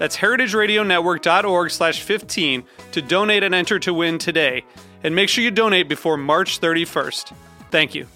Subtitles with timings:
[0.00, 4.64] That's heritageradionetwork.org slash 15 to donate and enter to win today.
[5.04, 7.34] And make sure you donate before March 31st.
[7.70, 8.06] Thank you.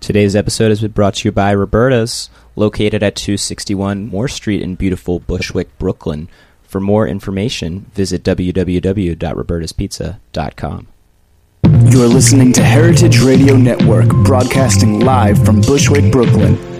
[0.00, 4.74] Today's episode has been brought to you by Roberta's, located at 261 Moore Street in
[4.74, 6.28] beautiful Bushwick, Brooklyn.
[6.64, 10.86] For more information, visit www.robertaspizza.com.
[11.92, 16.79] You're listening to Heritage Radio Network, broadcasting live from Bushwick, Brooklyn.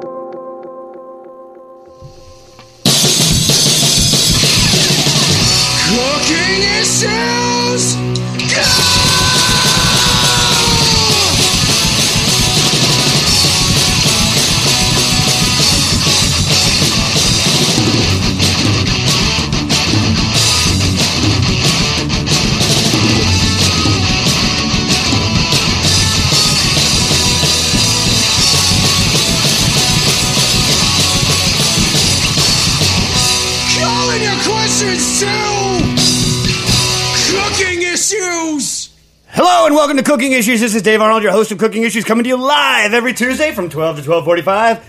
[40.11, 40.59] Cooking Issues.
[40.59, 43.53] This is Dave Arnold, your host of Cooking Issues, coming to you live every Tuesday
[43.53, 44.81] from 12 to 12:45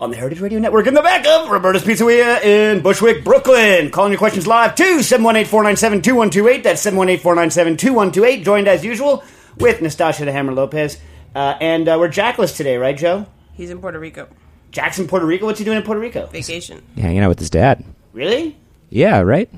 [0.00, 3.90] on the Heritage Radio Network in the back of Roberta's Pizzeria in Bushwick, Brooklyn.
[3.90, 6.62] Calling your questions live to 718-497-2128.
[6.62, 8.44] That's 718-497-2128.
[8.44, 9.22] Joined as usual
[9.58, 10.98] with Nastassia the Hammer Lopez.
[11.34, 13.26] Uh, and uh, we're Jackless today, right, Joe?
[13.52, 14.26] He's in Puerto Rico.
[14.70, 15.44] Jackson, Puerto Rico.
[15.44, 16.24] What's he doing in Puerto Rico?
[16.28, 16.82] Vacation.
[16.96, 17.84] Hanging out with his dad.
[18.14, 18.56] Really?
[18.88, 19.50] Yeah, right?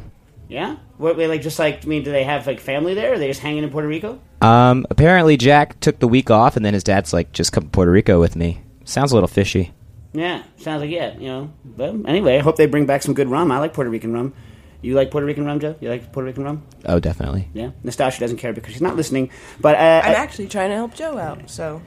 [0.48, 0.78] Yeah.
[0.96, 3.14] What, wait, like just like I mean, do they have like family there?
[3.14, 4.20] Are they just hanging in Puerto Rico?
[4.40, 7.70] Um, apparently Jack took the week off and then his dad's like, just come to
[7.70, 8.62] Puerto Rico with me.
[8.84, 9.72] Sounds a little fishy.
[10.12, 11.52] Yeah, sounds like yeah, you know.
[11.64, 13.50] But anyway, I hope they bring back some good rum.
[13.50, 14.32] I like Puerto Rican rum.
[14.82, 15.74] You like Puerto Rican rum, Joe?
[15.80, 16.62] You like Puerto Rican rum?
[16.84, 17.48] Oh, definitely.
[17.54, 17.70] Yeah.
[17.84, 19.30] Nastassia doesn't care because she's not listening.
[19.58, 21.80] But uh, I'm uh, actually trying to help Joe out, so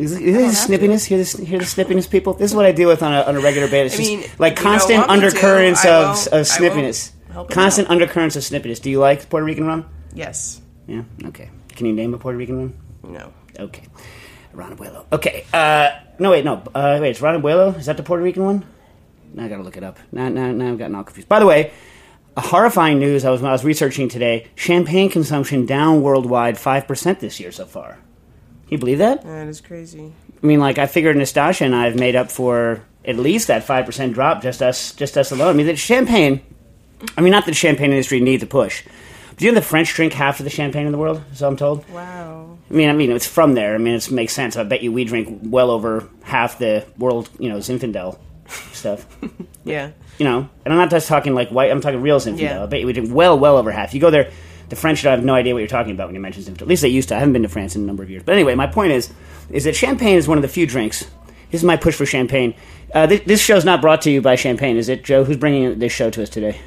[0.00, 1.04] is, is this snippiness?
[1.04, 1.34] Hear this?
[1.34, 2.32] Hear the snippiness, people?
[2.32, 4.00] This is what I deal with on a, on a regular basis.
[4.00, 7.12] I Just, mean, like constant want to, undercurrents of, won't- of I won't snippiness.
[7.32, 7.92] Help Constant out.
[7.92, 8.80] undercurrents of snippiness.
[8.80, 9.86] Do you like Puerto Rican rum?
[10.14, 10.60] yes.
[10.86, 11.02] Yeah.
[11.26, 11.48] Okay.
[11.76, 12.74] Can you name a Puerto Rican rum?
[13.04, 13.32] No.
[13.58, 13.84] Okay.
[14.52, 15.04] Ron Abuelo.
[15.12, 15.44] Okay.
[15.52, 16.62] Uh, no, wait, no.
[16.74, 17.78] Uh, wait, it's Ron Abuelo?
[17.78, 18.64] Is that the Puerto Rican one?
[19.32, 19.98] Now I gotta look it up.
[20.10, 21.28] Now, now, now I've gotten all confused.
[21.28, 21.72] By the way,
[22.36, 27.20] a horrifying news I was, when I was researching today champagne consumption down worldwide 5%
[27.20, 27.92] this year so far.
[27.92, 28.00] Can
[28.70, 29.22] you believe that?
[29.22, 30.12] That is crazy.
[30.42, 33.64] I mean, like, I figured Nastassia and I have made up for at least that
[33.66, 35.48] 5% drop, just us, just us alone.
[35.50, 36.40] I mean, that champagne,
[37.16, 38.84] I mean, not that the champagne industry needs a push.
[39.36, 41.56] Do you know the French drink half of the champagne in the world, so I'm
[41.56, 41.88] told?
[41.90, 42.58] Wow.
[42.70, 43.74] I mean, I mean, it's from there.
[43.74, 44.56] I mean, it makes sense.
[44.56, 48.18] I bet you we drink well over half the world, you know, Zinfandel
[48.72, 49.06] stuff.
[49.62, 49.90] Yeah.
[50.18, 51.70] You know, and I'm not just talking like white.
[51.70, 52.40] I'm talking real Zinfandel.
[52.40, 52.62] Yeah.
[52.62, 53.92] I bet you we drink well, well over half.
[53.92, 54.30] You go there,
[54.70, 56.62] the French don't have no idea what you're talking about when you mention Zinfandel.
[56.62, 57.16] At least they used to.
[57.16, 58.22] I haven't been to France in a number of years.
[58.22, 59.12] But anyway, my point is,
[59.50, 61.00] is that champagne is one of the few drinks.
[61.50, 62.54] This is my push for champagne.
[62.94, 65.24] Uh, this, this show's not brought to you by champagne, is it, Joe?
[65.24, 66.58] Who's bringing this show to us today?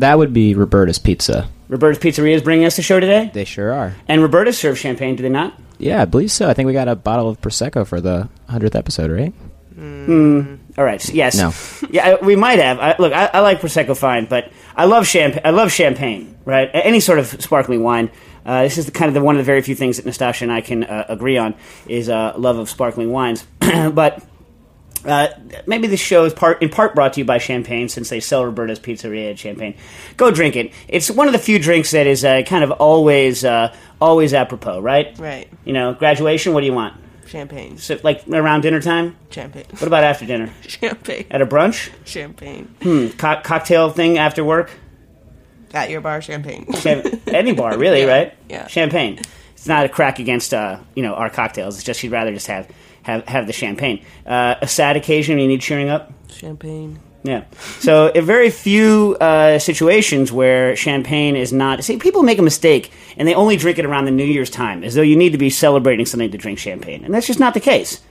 [0.00, 1.48] That would be Roberta's Pizza.
[1.68, 3.94] Roberta's Pizzeria is bringing us the show today, They sure are.
[4.06, 5.16] and Roberta serves champagne.
[5.16, 5.54] Do they not?
[5.78, 6.48] Yeah, I believe so.
[6.48, 9.32] I think we got a bottle of Prosecco for the 100th episode, right?
[10.78, 11.08] All right.
[11.12, 11.36] Yes.
[11.36, 11.88] No.
[11.90, 12.78] Yeah, I, we might have.
[12.78, 15.42] I, look, I, I like prosecco fine, but I love champagne.
[15.44, 16.36] I love champagne.
[16.44, 16.68] Right?
[16.68, 18.10] A- Any sort of sparkling wine.
[18.46, 20.42] Uh, this is the kind of the one of the very few things that Nastassia
[20.42, 21.54] and I can uh, agree on
[21.88, 23.46] is uh, love of sparkling wines.
[23.60, 24.22] but
[25.04, 25.28] uh,
[25.66, 28.44] maybe this show is part in part brought to you by Champagne, since they sell
[28.44, 29.74] Roberta's Pizzeria at Champagne.
[30.16, 30.72] Go drink it.
[30.88, 34.80] It's one of the few drinks that is uh, kind of always uh, always apropos,
[34.80, 35.16] right?
[35.18, 35.48] Right.
[35.64, 36.54] You know, graduation.
[36.54, 36.94] What do you want?
[37.26, 37.78] Champagne.
[37.78, 39.16] So, like around dinner time.
[39.30, 39.64] Champagne.
[39.70, 40.52] What about after dinner?
[40.66, 41.26] Champagne.
[41.30, 41.90] At a brunch?
[42.04, 42.68] Champagne.
[43.18, 44.70] Co- cocktail thing after work?
[45.72, 46.70] At your bar, champagne.
[46.74, 48.34] Cham- Any bar, really, Yeah, right?
[48.48, 48.66] yeah.
[48.68, 49.18] Champagne.
[49.54, 51.74] It's not a crack against, uh, you know, our cocktails.
[51.76, 52.68] It's just she'd rather just have
[53.04, 54.04] have have the champagne.
[54.26, 56.12] Uh, a sad occasion you need cheering up.
[56.28, 56.98] Champagne.
[57.22, 57.44] Yeah.
[57.78, 61.82] So, in very few uh, situations where champagne is not.
[61.82, 64.84] See, people make a mistake and they only drink it around the New Year's time,
[64.84, 67.54] as though you need to be celebrating something to drink champagne, and that's just not
[67.54, 68.02] the case.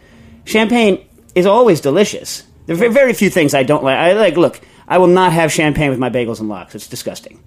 [0.45, 1.05] Champagne
[1.35, 2.43] is always delicious.
[2.65, 3.97] There are very, few things I don't like.
[3.97, 4.35] I like.
[4.35, 6.73] Look, I will not have champagne with my bagels and lox.
[6.73, 7.43] It's disgusting.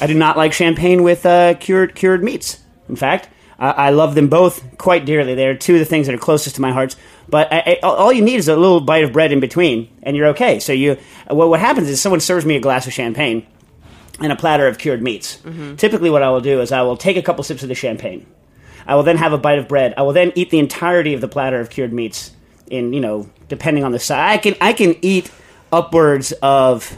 [0.00, 2.58] I do not like champagne with uh, cured cured meats.
[2.88, 5.34] In fact, I I love them both quite dearly.
[5.34, 6.96] They are two of the things that are closest to my heart.
[7.28, 10.16] But I, I, all you need is a little bite of bread in between, and
[10.16, 10.60] you're okay.
[10.60, 10.96] So you,
[11.28, 13.46] well, what happens is someone serves me a glass of champagne
[14.20, 15.38] and a platter of cured meats.
[15.38, 15.76] Mm-hmm.
[15.76, 18.26] Typically, what I will do is I will take a couple sips of the champagne.
[18.86, 19.94] I will then have a bite of bread.
[19.96, 22.32] I will then eat the entirety of the platter of cured meats.
[22.68, 25.30] In you know, depending on the size, I can I can eat
[25.72, 26.96] upwards of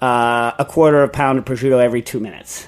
[0.00, 2.66] uh, a quarter of a pound of prosciutto every two minutes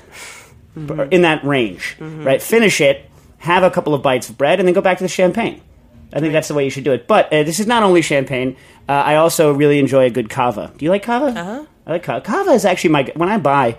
[0.77, 1.11] mm-hmm.
[1.11, 2.25] in that range, mm-hmm.
[2.25, 2.43] right?
[2.43, 3.11] Finish it,
[3.45, 5.61] have a couple of bites of bread, and then go back to the champagne.
[6.13, 7.07] I think that's the way you should do it.
[7.07, 8.57] But uh, this is not only champagne.
[8.89, 10.73] Uh, I also really enjoy a good cava.
[10.77, 11.27] Do you like cava?
[11.27, 11.67] Uh-huh.
[11.87, 12.21] I like cava.
[12.21, 13.77] Cava is actually my when I buy,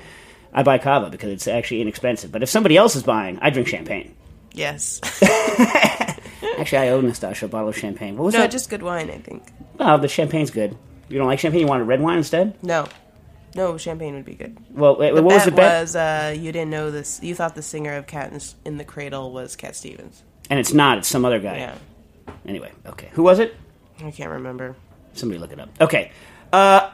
[0.54, 2.32] I buy cava because it's actually inexpensive.
[2.32, 4.16] But if somebody else is buying, I drink champagne.
[4.54, 5.02] Yes.
[6.58, 8.16] Actually, I owe Nastassia a bottle of champagne.
[8.16, 8.52] What was no, that?
[8.52, 9.44] just good wine, I think.
[9.80, 10.78] oh, the champagne's good.
[11.10, 11.62] You don't like champagne?
[11.62, 12.56] You want a red wine instead?
[12.64, 12.88] No.
[13.56, 14.58] No, champagne would be good.
[14.72, 15.82] Well, wait, what was the bet?
[15.82, 17.20] was uh, you didn't know this.
[17.24, 20.22] You thought the singer of Cat in, in the Cradle was Cat Stevens.
[20.50, 20.98] and it's not.
[21.00, 21.58] It's some other guy.
[21.58, 21.76] Yeah.
[22.46, 23.10] Anyway, okay.
[23.14, 23.56] Who was it?
[24.04, 24.76] I can't remember.
[25.14, 25.70] Somebody look it up.
[25.80, 26.12] Okay.
[26.52, 26.92] Uh,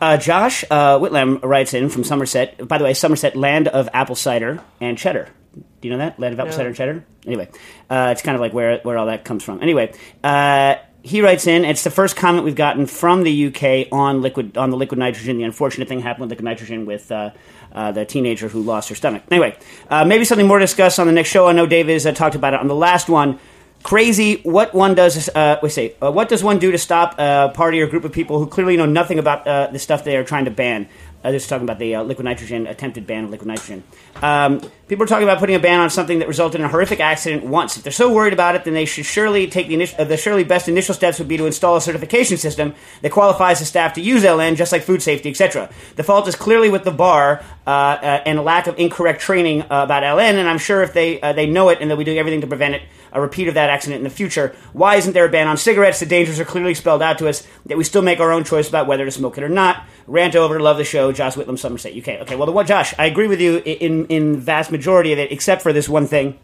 [0.00, 2.66] uh, Josh uh, Whitlam writes in from Somerset.
[2.66, 5.28] By the way, Somerset, land of apple cider and cheddar.
[5.54, 6.56] Do you know that land of apple No.
[6.56, 7.04] cider and cheddar?
[7.26, 7.48] Anyway,
[7.90, 9.62] uh, it's kind of like where where all that comes from.
[9.62, 9.92] Anyway,
[10.24, 11.64] uh, he writes in.
[11.64, 15.38] It's the first comment we've gotten from the UK on liquid on the liquid nitrogen.
[15.38, 17.10] The unfortunate thing happened with liquid nitrogen with.
[17.10, 17.30] Uh,
[17.72, 19.22] uh, the teenager who lost her stomach.
[19.30, 19.56] Anyway,
[19.88, 21.46] uh, maybe something more to discuss on the next show.
[21.46, 23.38] I know Dave uh, talked about it on the last one.
[23.84, 24.40] Crazy.
[24.42, 25.28] What one does?
[25.28, 25.94] Uh, we say.
[26.02, 28.76] Uh, what does one do to stop a party or group of people who clearly
[28.76, 30.88] know nothing about the stuff they are trying to ban?
[31.22, 33.84] Uh, this is talking about the uh, liquid nitrogen attempted ban of liquid nitrogen.
[34.22, 36.98] Um, people are talking about putting a ban on something that resulted in a horrific
[36.98, 37.76] accident once.
[37.76, 40.00] If they're so worried about it, then they should surely take the initial.
[40.00, 43.58] Uh, the surely best initial steps would be to install a certification system that qualifies
[43.58, 45.68] the staff to use LN, just like food safety, etc.
[45.96, 49.62] The fault is clearly with the bar uh, uh, and a lack of incorrect training
[49.62, 50.34] uh, about LN.
[50.34, 52.76] And I'm sure if they they know it and that we do everything to prevent
[52.76, 54.54] it, a repeat of that accident in the future.
[54.72, 56.00] Why isn't there a ban on cigarettes?
[56.00, 57.46] The dangers are clearly spelled out to us.
[57.66, 59.84] That we still make our own choice about whether to smoke it or not.
[60.06, 60.60] Rant over.
[60.60, 61.12] Love the show.
[61.12, 62.20] Josh Whitlam, Somerset, UK.
[62.22, 62.36] Okay.
[62.36, 62.94] Well, the what, Josh?
[62.98, 66.38] I agree with you in in vast majority of it, except for this one thing.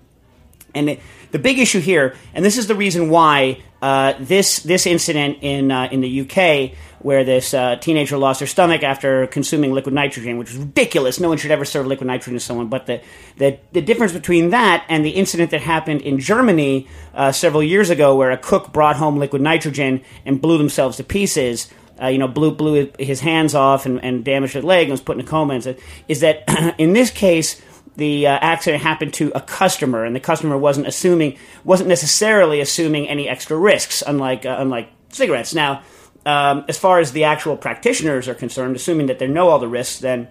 [0.75, 0.99] And
[1.31, 5.71] the big issue here, and this is the reason why uh, this this incident in
[5.71, 10.39] uh, in the UK, where this uh, teenager lost her stomach after consuming liquid nitrogen,
[10.39, 11.21] which is ridiculous.
[11.21, 12.69] No one should ever serve liquid nitrogen to someone.
[12.69, 13.03] But the
[13.37, 17.91] the, the difference between that and the incident that happened in Germany uh, several years
[17.91, 21.71] ago, where a cook brought home liquid nitrogen and blew themselves to pieces.
[22.01, 25.01] Uh, you know, blew blew his hands off and, and damaged his leg and was
[25.01, 25.55] put in a coma.
[25.55, 25.79] And said,
[26.09, 27.61] is that in this case?
[27.97, 33.09] The uh, accident happened to a customer, and the customer wasn't assuming, wasn't necessarily assuming
[33.09, 35.55] any extra risks, unlike uh, unlike cigarettes.
[35.55, 35.83] Now,
[36.25, 39.69] um, as far as the actual practitioners are concerned, assuming that they know all the
[39.69, 40.29] risks, then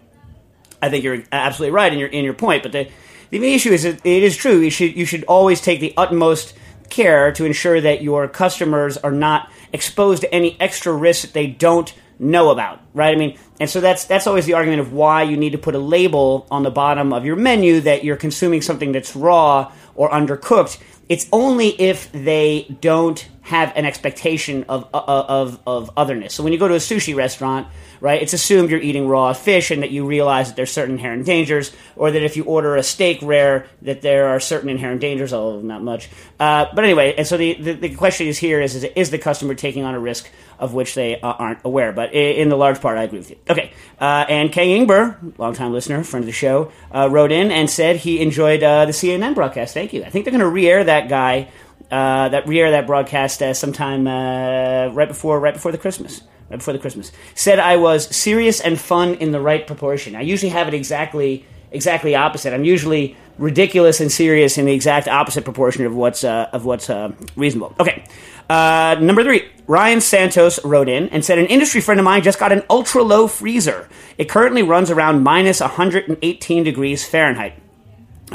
[0.81, 2.63] I think you're absolutely right in your in your point.
[2.63, 2.89] But the
[3.31, 4.59] the issue is it is true.
[4.59, 6.53] You should you should always take the utmost
[6.89, 11.47] care to ensure that your customers are not exposed to any extra risks that they
[11.47, 13.15] don't know about, right?
[13.15, 15.75] I mean, and so that's that's always the argument of why you need to put
[15.75, 20.09] a label on the bottom of your menu that you're consuming something that's raw or
[20.09, 20.79] undercooked.
[21.07, 26.33] It's only if they don't have an expectation of uh, of of otherness.
[26.33, 27.67] So when you go to a sushi restaurant,
[28.01, 31.27] right, it's assumed you're eating raw fish and that you realize that there's certain inherent
[31.27, 35.31] dangers, or that if you order a steak rare, that there are certain inherent dangers,
[35.31, 36.09] although not much.
[36.39, 39.19] Uh, but anyway, and so the, the the question is here is is, is the
[39.19, 41.91] customer taking on a risk of which they uh, aren't aware?
[41.91, 43.37] But in the large part, I agree with you.
[43.47, 47.69] Okay, uh, and Kay Ingber, longtime listener, friend of the show, uh, wrote in and
[47.69, 49.75] said he enjoyed uh, the CNN broadcast.
[49.75, 50.03] Thank you.
[50.03, 51.49] I think they're going to re-air that guy
[51.91, 56.21] uh, that re-air that broadcast uh, sometime uh, right before right before the Christmas.
[56.49, 57.11] Right before the Christmas.
[57.33, 60.15] Said I was serious and fun in the right proportion.
[60.15, 62.53] I usually have it exactly exactly opposite.
[62.53, 66.89] I'm usually ridiculous and serious in the exact opposite proportion of what's uh, of what's
[66.89, 67.75] uh, reasonable.
[67.79, 68.05] Okay.
[68.49, 72.39] Uh, number three, Ryan Santos wrote in and said an industry friend of mine just
[72.39, 73.89] got an ultra low freezer.
[74.17, 77.59] It currently runs around minus 118 degrees Fahrenheit.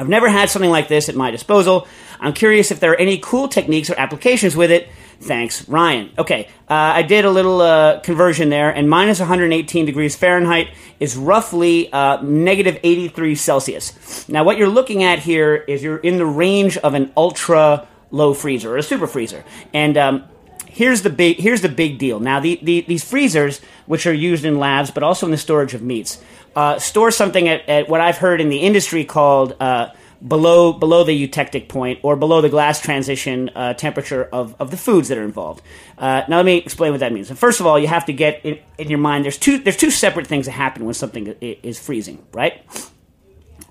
[0.00, 1.87] I've never had something like this at my disposal.
[2.21, 4.88] I'm curious if there are any cool techniques or applications with it.
[5.21, 6.11] Thanks, Ryan.
[6.16, 11.19] Okay, uh, I did a little uh, conversion there, and minus 118 degrees Fahrenheit is
[11.19, 14.26] roughly uh, negative 83 Celsius.
[14.26, 18.33] Now, what you're looking at here is you're in the range of an ultra low
[18.33, 19.45] freezer or a super freezer.
[19.75, 20.25] And um,
[20.71, 22.21] here's the big here's the big deal.
[22.21, 25.75] Now the, the these freezers, which are used in labs but also in the storage
[25.75, 26.23] of meats,
[26.57, 29.89] uh, store something at, at what I've heard in the industry called uh,
[30.27, 34.77] below below the eutectic point or below the glass transition uh, temperature of, of the
[34.77, 35.62] foods that are involved.
[35.99, 37.31] Uh, now let me explain what that means.
[37.33, 39.91] First of all, you have to get in, in your mind there's two there's two
[39.91, 42.62] separate things that happen when something is freezing, right?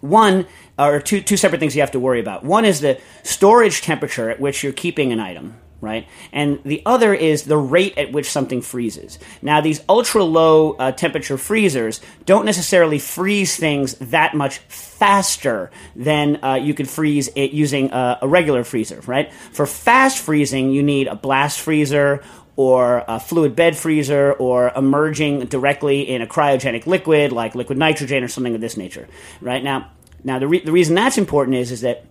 [0.02, 2.44] One or two two separate things you have to worry about.
[2.44, 6.08] One is the storage temperature at which you're keeping an item, right?
[6.32, 9.18] And the other is the rate at which something freezes.
[9.42, 16.44] Now, these ultra low uh, temperature freezers don't necessarily freeze things that much faster than
[16.44, 19.32] uh, you could freeze it using a, a regular freezer, right?
[19.34, 22.24] For fast freezing, you need a blast freezer
[22.60, 28.22] or a fluid bed freezer or emerging directly in a cryogenic liquid like liquid nitrogen
[28.22, 29.08] or something of this nature
[29.40, 29.90] right now
[30.26, 32.04] now the, re- the reason that's important is is that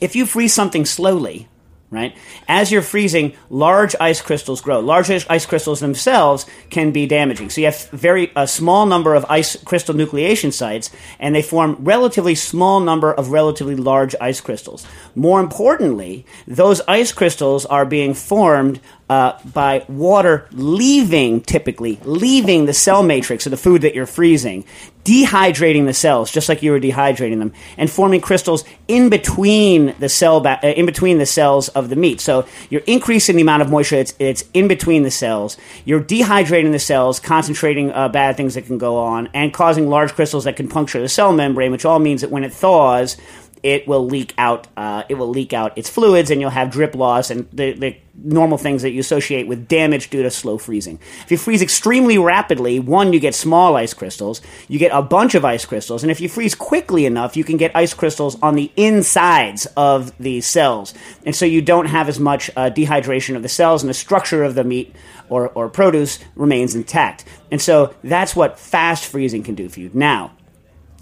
[0.00, 1.46] if you freeze something slowly
[1.90, 2.14] right?
[2.46, 4.80] As you're freezing large ice crystals grow.
[4.80, 7.48] Large ice- crystals themselves can be damaging.
[7.48, 11.76] So you have very a small number of ice crystal nucleation sites and they form
[11.80, 14.86] relatively small number of relatively large ice crystals.
[15.14, 22.74] More importantly those ice crystals are being formed uh, by water leaving, typically, leaving the
[22.74, 24.64] cell matrix of the food that you're freezing,
[25.04, 30.08] dehydrating the cells, just like you were dehydrating them, and forming crystals in between the
[30.08, 32.20] cell, ba- uh, in between the cells of the meat.
[32.20, 35.56] So you're increasing the amount of moisture it's, it's in between the cells.
[35.86, 40.12] You're dehydrating the cells, concentrating uh, bad things that can go on, and causing large
[40.12, 43.16] crystals that can puncture the cell membrane, which all means that when it thaws,
[43.62, 44.66] it will leak out.
[44.76, 47.96] Uh, it will leak out its fluids, and you'll have drip loss and the, the
[48.14, 50.98] normal things that you associate with damage due to slow freezing.
[51.22, 54.40] If you freeze extremely rapidly, one, you get small ice crystals.
[54.66, 57.56] You get a bunch of ice crystals, and if you freeze quickly enough, you can
[57.56, 62.18] get ice crystals on the insides of the cells, and so you don't have as
[62.18, 64.94] much uh, dehydration of the cells, and the structure of the meat
[65.28, 67.24] or, or produce remains intact.
[67.50, 69.90] And so that's what fast freezing can do for you.
[69.94, 70.32] Now.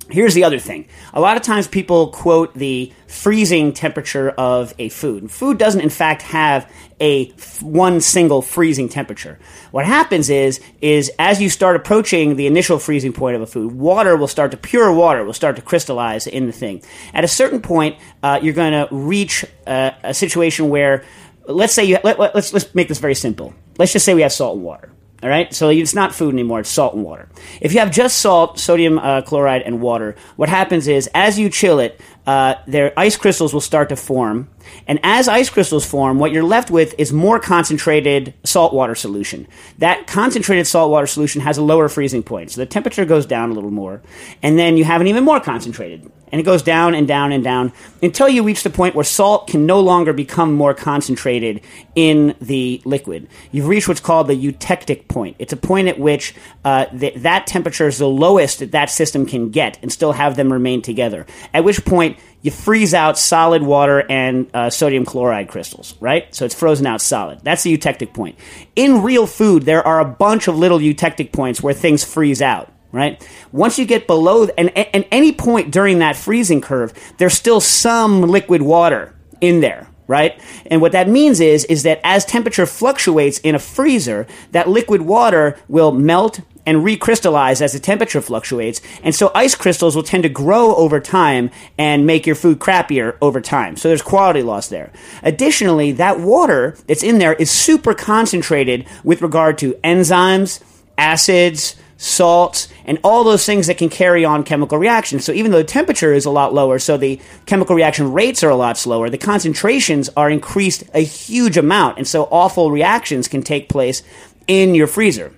[0.09, 0.87] Here's the other thing.
[1.15, 5.33] A lot of times people quote the freezing temperature of a food.
[5.33, 6.71] Food doesn't in fact have
[7.01, 9.37] a f- one single freezing temperature.
[9.73, 13.73] What happens is is as you start approaching the initial freezing point of a food,
[13.73, 16.83] water will start to pure water will start to crystallize in the thing.
[17.13, 21.05] At a certain point, uh, you're going to reach uh, a situation where
[21.47, 23.55] let's say you let, let, let's let's make this very simple.
[23.77, 24.93] Let's just say we have salt and water.
[25.23, 27.29] All right, so it's not food anymore; it's salt and water.
[27.63, 31.49] If you have just salt, sodium uh, chloride, and water, what happens is as you
[31.49, 34.49] chill it, uh, their ice crystals will start to form,
[34.87, 39.49] and as ice crystals form, what you're left with is more concentrated saltwater solution.
[39.79, 43.55] That concentrated saltwater solution has a lower freezing point, so the temperature goes down a
[43.55, 44.03] little more,
[44.43, 47.43] and then you have an even more concentrated, and it goes down and down and
[47.43, 51.61] down until you reach the point where salt can no longer become more concentrated
[51.95, 53.29] in the liquid.
[53.53, 55.37] You've reached what's called the eutectic point.
[55.39, 59.27] It's a point at which uh, th- that temperature is the lowest that that system
[59.27, 61.27] can get and still have them remain together.
[61.55, 66.33] At which point you freeze out solid water and uh, sodium chloride crystals, right?
[66.35, 67.41] So it's frozen out solid.
[67.43, 68.39] That's the eutectic point.
[68.77, 72.73] In real food, there are a bunch of little eutectic points where things freeze out
[72.93, 73.27] right?
[73.53, 78.23] Once you get below, and at any point during that freezing curve, there's still some
[78.23, 80.41] liquid water in there, right?
[80.67, 85.03] And what that means is, is that as temperature fluctuates in a freezer, that liquid
[85.03, 88.81] water will melt and recrystallize as the temperature fluctuates.
[89.05, 93.17] And so ice crystals will tend to grow over time and make your food crappier
[93.23, 93.77] over time.
[93.77, 94.91] So there's quality loss there.
[95.23, 100.61] Additionally, that water that's in there is super concentrated with regard to enzymes,
[100.99, 105.25] acids, salts, and all those things that can carry on chemical reactions.
[105.25, 108.51] So even though the temperature is a lot lower, so the chemical reaction rates are
[108.51, 113.43] a lot slower, the concentrations are increased a huge amount, and so awful reactions can
[113.43, 114.03] take place
[114.47, 115.33] in your freezer.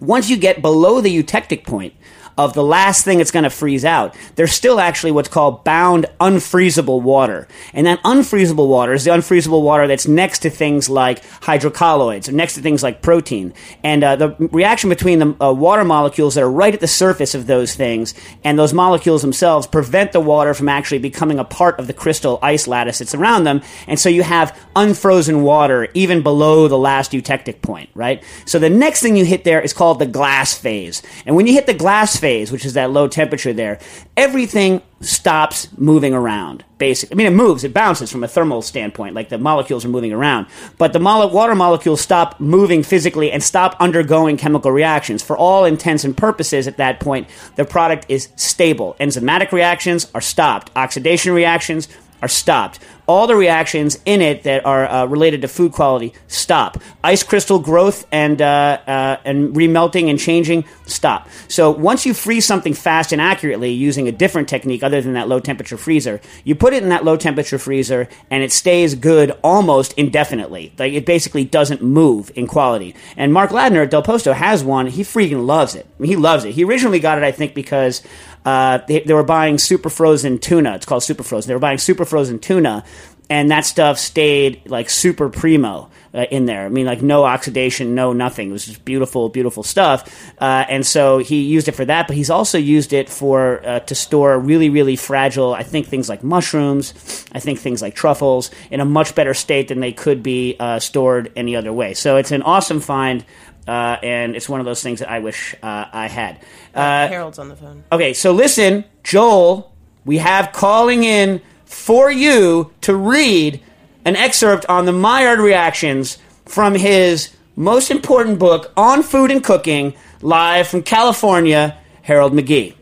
[0.00, 1.94] Once you get below the eutectic point,
[2.38, 6.06] of the last thing that's going to freeze out, there's still actually what's called bound
[6.20, 7.48] unfreezable water.
[7.74, 12.32] And that unfreezable water is the unfreezable water that's next to things like hydrocolloids, or
[12.32, 13.52] next to things like protein.
[13.82, 17.34] And uh, the reaction between the uh, water molecules that are right at the surface
[17.34, 18.14] of those things
[18.44, 22.38] and those molecules themselves prevent the water from actually becoming a part of the crystal
[22.40, 23.62] ice lattice that's around them.
[23.88, 28.22] And so you have unfrozen water even below the last eutectic point, right?
[28.44, 31.02] So the next thing you hit there is called the glass phase.
[31.26, 33.78] And when you hit the glass phase, which is that low temperature there,
[34.16, 36.64] everything stops moving around.
[36.76, 39.88] Basically, I mean, it moves, it bounces from a thermal standpoint, like the molecules are
[39.88, 40.46] moving around.
[40.76, 45.22] But the mole- water molecules stop moving physically and stop undergoing chemical reactions.
[45.22, 48.96] For all intents and purposes, at that point, the product is stable.
[49.00, 50.70] Enzymatic reactions are stopped.
[50.76, 51.88] Oxidation reactions
[52.22, 52.78] are stopped.
[53.08, 56.76] All the reactions in it that are uh, related to food quality stop.
[57.02, 61.28] Ice crystal growth and uh, uh, and remelting and changing stop.
[61.48, 65.26] So once you freeze something fast and accurately using a different technique other than that
[65.26, 69.30] low temperature freezer, you put it in that low temperature freezer and it stays good
[69.42, 70.72] almost indefinitely.
[70.78, 72.94] Like it basically doesn't move in quality.
[73.16, 74.86] And Mark Ladner at Del Posto has one.
[74.86, 75.86] He freaking loves it.
[75.98, 76.52] I mean, he loves it.
[76.52, 78.02] He originally got it, I think, because
[78.44, 80.74] uh, they, they were buying super frozen tuna.
[80.76, 81.48] It's called super frozen.
[81.48, 82.84] They were buying super frozen tuna,
[83.30, 85.90] and that stuff stayed like super primo.
[86.14, 88.48] Uh, in there, I mean, like no oxidation, no nothing.
[88.48, 90.32] It was just beautiful, beautiful stuff.
[90.40, 93.80] Uh, and so he used it for that, but he's also used it for uh,
[93.80, 95.52] to store really, really fragile.
[95.52, 96.94] I think things like mushrooms,
[97.32, 100.78] I think things like truffles, in a much better state than they could be uh,
[100.78, 101.92] stored any other way.
[101.92, 103.22] So it's an awesome find.
[103.68, 106.40] Uh, and it's one of those things that I wish uh, I had.
[106.74, 107.84] Harold's on the phone.
[107.92, 109.72] Okay, so listen, Joel,
[110.06, 113.60] we have calling in for you to read
[114.06, 119.94] an excerpt on the Maillard reactions from his most important book on food and cooking,
[120.22, 122.74] live from California, Harold McGee.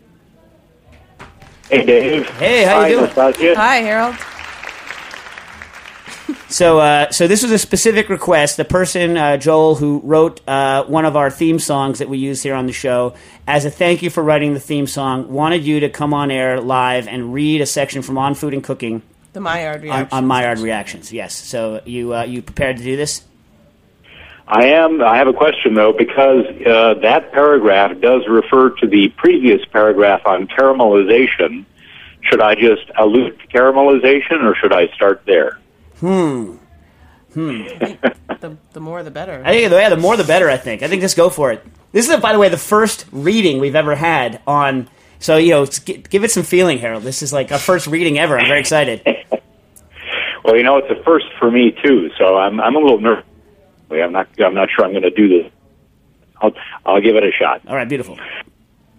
[1.69, 2.31] Hey, Dave.
[2.31, 3.11] Hey, how you doing?
[3.11, 3.57] Nastassia.
[3.57, 4.15] Hi, Harold.
[6.49, 8.57] So, uh, so this was a specific request.
[8.57, 12.43] The person, uh, Joel, who wrote uh, one of our theme songs that we use
[12.43, 13.15] here on the show,
[13.49, 16.61] as a thank you for writing the theme song, wanted you to come on air
[16.61, 20.19] live and read a section from On Food and Cooking The Maillard on, reaction.
[20.19, 21.13] on Maillard reactions.
[21.13, 21.35] Yes.
[21.35, 23.23] So you uh, you prepared to do this?
[24.47, 25.03] I am.
[25.03, 30.25] I have a question though, because uh, that paragraph does refer to the previous paragraph
[30.25, 31.65] on caramelization.
[32.21, 35.59] Should I just allude to caramelization, or should I start there?
[36.01, 36.57] Hmm.
[37.35, 37.63] Hmm.
[38.41, 39.43] the, the more the better.
[39.45, 40.49] I think the, yeah, the more the better.
[40.49, 40.83] I think.
[40.83, 41.65] I think just go for it.
[41.93, 44.89] This is, by the way, the first reading we've ever had on.
[45.19, 47.03] So you know, give it some feeling, Harold.
[47.03, 48.39] This is like our first reading ever.
[48.39, 49.07] I'm very excited.
[50.47, 53.25] Well, you know, it's a first for me too, so I'm I'm a little nervous.
[53.91, 55.53] I'm not I'm not sure I'm going to do this.
[56.41, 56.53] I'll
[56.85, 57.63] I'll give it a shot.
[57.67, 58.17] All right, beautiful.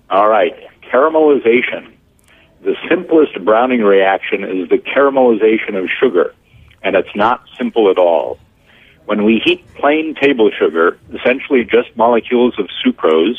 [0.10, 0.54] All right,
[0.92, 1.94] caramelization.
[2.64, 6.36] The simplest browning reaction is the caramelization of sugar,
[6.88, 8.40] and it's not simple at all.
[9.08, 13.36] When we heat plain table sugar, essentially just molecules of sucrose,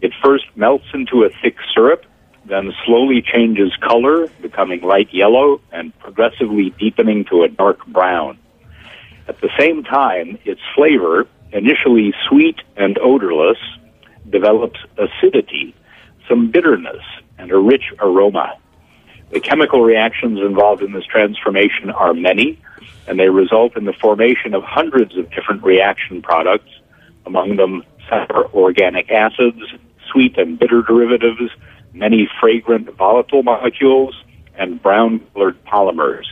[0.00, 2.04] it first melts into a thick syrup,
[2.46, 8.38] then slowly changes color, becoming light yellow and progressively deepening to a dark brown.
[9.28, 13.58] At the same time, its flavor, initially sweet and odorless,
[14.28, 15.76] develops acidity,
[16.28, 17.04] some bitterness,
[17.38, 18.58] and a rich aroma.
[19.30, 22.58] The chemical reactions involved in this transformation are many,
[23.06, 26.70] and they result in the formation of hundreds of different reaction products,
[27.26, 29.60] among them sour organic acids,
[30.10, 31.50] sweet and bitter derivatives,
[31.92, 34.14] many fragrant volatile molecules,
[34.56, 36.24] and brown colored polymers.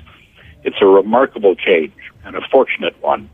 [0.64, 3.30] It's a remarkable change and a fortunate one.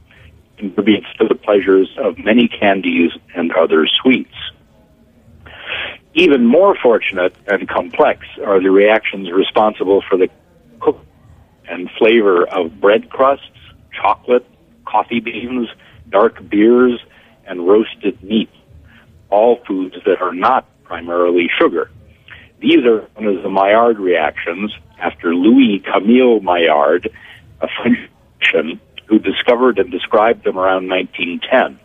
[0.57, 4.35] Contributes to the pleasures of many candies and other sweets.
[6.15, 10.29] Even more fortunate and complex are the reactions responsible for the
[11.69, 13.47] and flavor of bread crusts,
[13.93, 14.47] chocolate,
[14.87, 15.69] coffee beans,
[16.11, 17.01] dark beers,
[17.47, 18.51] and roasted meat,
[19.31, 21.91] all foods that are not primarily sugar.
[22.61, 27.11] These are known as the Maillard reactions after Louis Camille Maillard,
[27.61, 27.99] a French
[28.39, 31.79] physician who discovered and described them around 1910.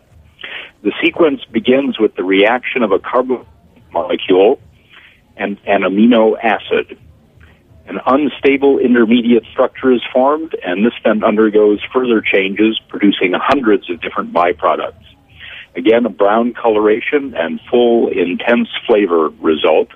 [0.82, 3.46] The sequence begins with the reaction of a carbohydrate
[3.92, 4.60] molecule
[5.36, 6.98] and an amino acid.
[7.86, 14.00] An unstable intermediate structure is formed, and this then undergoes further changes, producing hundreds of
[14.00, 15.04] different byproducts.
[15.74, 19.88] Again, a brown coloration and full, intense flavor result.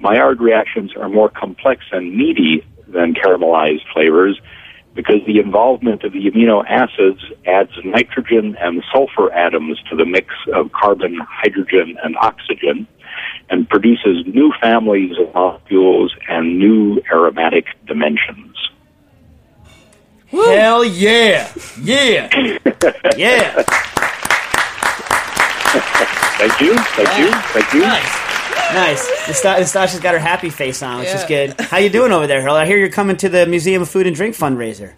[0.00, 4.40] Maillard reactions are more complex and meaty than caramelized flavors
[4.94, 10.28] because the involvement of the amino acids adds nitrogen and sulfur atoms to the mix
[10.54, 12.86] of carbon, hydrogen, and oxygen
[13.50, 18.56] and produces new families of molecules and new aromatic dimensions.
[20.30, 21.52] Hell yeah,
[21.82, 22.28] yeah,
[23.16, 23.62] yeah.
[26.38, 27.80] Thank you, thank you, thank you.
[27.80, 28.31] Nice,
[28.74, 29.28] nice.
[29.28, 31.60] Nasta- Nastassia's got her happy face on, which is good.
[31.60, 32.58] How you doing over there, Harold?
[32.58, 34.94] I hear you're coming to the Museum of Food and Drink fundraiser.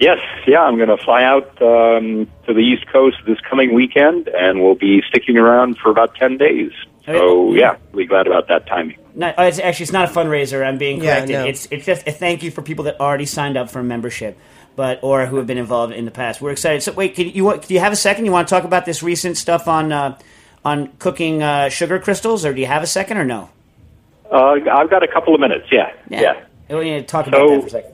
[0.00, 4.28] Yes, yeah, I'm going to fly out um, to the East Coast this coming weekend,
[4.28, 6.70] and we'll be sticking around for about 10 days.
[7.04, 8.96] So, yeah, really glad about that timing.
[9.14, 10.64] No, oh, it's actually it's not a fundraiser.
[10.64, 11.30] I'm being Yeah, corrected.
[11.36, 11.44] no.
[11.46, 14.38] It's it's just a thank you for people that already signed up for a membership,
[14.76, 16.40] but or who have been involved in the past.
[16.42, 16.82] We're excited.
[16.82, 18.26] So wait, can you do you have a second?
[18.26, 20.18] You want to talk about this recent stuff on uh,
[20.68, 23.48] on cooking uh, sugar crystals, or do you have a second or no?
[24.30, 25.90] Uh, I've got a couple of minutes, yeah.
[26.10, 26.44] Yeah.
[26.68, 27.92] We need to talk about So- that for a second.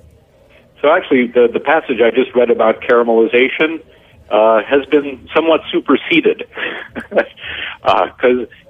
[0.80, 3.80] So actually, the the passage I just read about caramelization
[4.28, 6.46] uh, has been somewhat superseded
[6.94, 7.26] because
[7.84, 8.08] uh,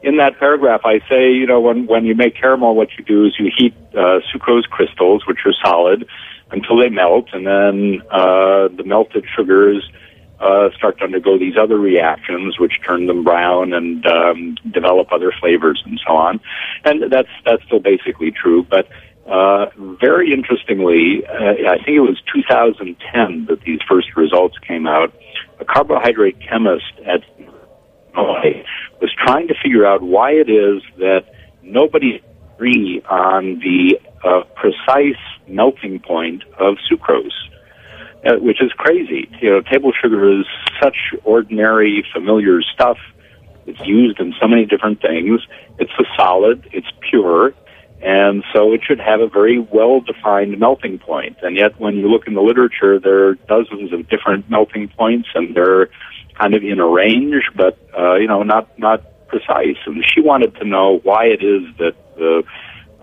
[0.05, 3.25] in that paragraph I say, you know, when when you make caramel, what you do
[3.27, 6.07] is you heat uh, sucrose crystals, which are solid,
[6.53, 9.83] until they melt, and then uh, the melted sugars
[10.45, 15.33] uh, start to undergo these other reactions, which turn them brown and um, develop other
[15.41, 16.41] flavors and so on.
[16.85, 18.87] And that's that's still basically true, but
[19.27, 25.15] uh, very interestingly, uh, I think it was 2010 that these first results came out.
[25.61, 27.23] A carbohydrate chemist at
[28.15, 28.65] Illinois
[29.01, 31.25] was trying to figure out why it is that
[31.63, 32.23] nobody
[32.55, 37.33] agree on the uh, precise melting point of sucrose.
[38.25, 39.29] Uh, which is crazy.
[39.43, 40.47] You know, table sugar is
[40.83, 42.97] such ordinary, familiar stuff.
[43.67, 45.43] It's used in so many different things.
[45.79, 46.67] It's a solid.
[46.73, 47.53] It's pure.
[48.01, 51.37] And so it should have a very well defined melting point.
[51.43, 55.29] And yet, when you look in the literature, there are dozens of different melting points,
[55.35, 55.91] and they're
[56.41, 59.77] kind of in a range, but uh, you know, not not precise.
[59.85, 62.43] And she wanted to know why it is that the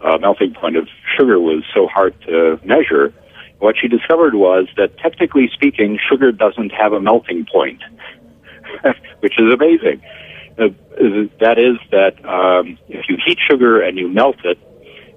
[0.03, 3.13] uh, melting point of sugar was so hard to measure
[3.62, 7.82] what she discovered was that technically speaking, sugar doesn't have a melting point,
[9.19, 10.02] which is amazing.
[10.58, 10.69] Uh,
[11.39, 14.58] that is that um, if you heat sugar and you melt it,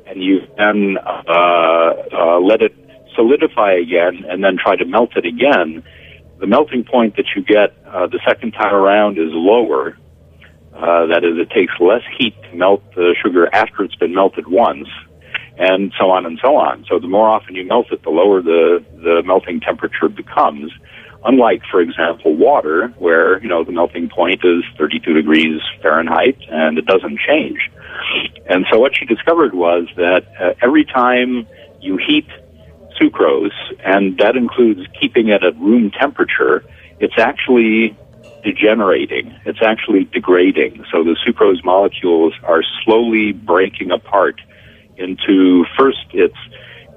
[0.07, 2.75] and you then uh, uh, let it
[3.17, 5.83] solidify again, and then try to melt it again,
[6.39, 9.97] the melting point that you get uh, the second time around is lower.
[10.75, 14.47] Uh, that is, it takes less heat to melt the sugar after it's been melted
[14.47, 14.89] once
[15.59, 16.85] and so on and so on.
[16.89, 20.73] So the more often you melt it, the lower the, the melting temperature becomes.
[21.25, 26.77] Unlike, for example, water, where, you know, the melting point is 32 degrees Fahrenheit and
[26.77, 27.71] it doesn't change.
[28.47, 31.47] And so what she discovered was that uh, every time
[31.81, 32.27] you heat
[33.01, 33.53] sucrose,
[33.85, 36.65] and that includes keeping it at room temperature,
[37.01, 37.97] it's actually
[38.43, 39.35] degenerating.
[39.45, 40.85] It's actually degrading.
[40.93, 44.41] So the sucrose molecules are slowly breaking apart
[44.97, 46.37] into first its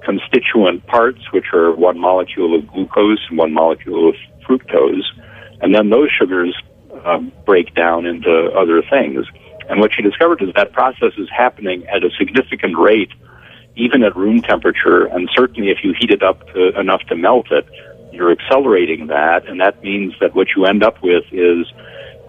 [0.04, 4.14] constituent parts, which are one molecule of glucose and one molecule of
[4.48, 5.04] fructose,
[5.60, 6.56] and then those sugars
[7.04, 9.26] uh, break down into other things.
[9.68, 13.10] And what she discovered is that process is happening at a significant rate,
[13.76, 17.46] even at room temperature, and certainly if you heat it up to, enough to melt
[17.50, 17.66] it,
[18.12, 21.66] you're accelerating that, and that means that what you end up with is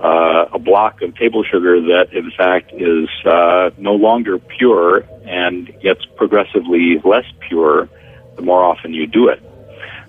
[0.03, 5.03] uh, a block of table sugar that, in fact, is uh, no longer pure
[5.39, 7.89] and gets progressively less pure
[8.35, 9.41] the more often you do it.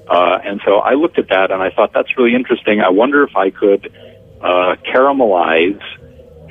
[0.08, 2.80] Uh, and so I looked at that and I thought that's really interesting.
[2.80, 3.92] I wonder if I could
[4.40, 5.80] uh, caramelize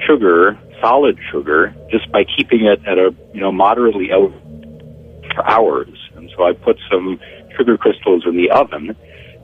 [0.06, 4.32] sugar, solid sugar, just by keeping it at a you know moderately out
[5.36, 5.94] for hours.
[6.16, 7.20] And so I put some
[7.58, 8.96] sugar crystals in the oven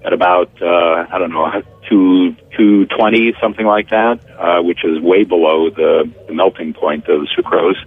[0.05, 4.99] at about uh, I don't know two two twenty something like that, uh, which is
[5.01, 7.81] way below the, the melting point of sucrose.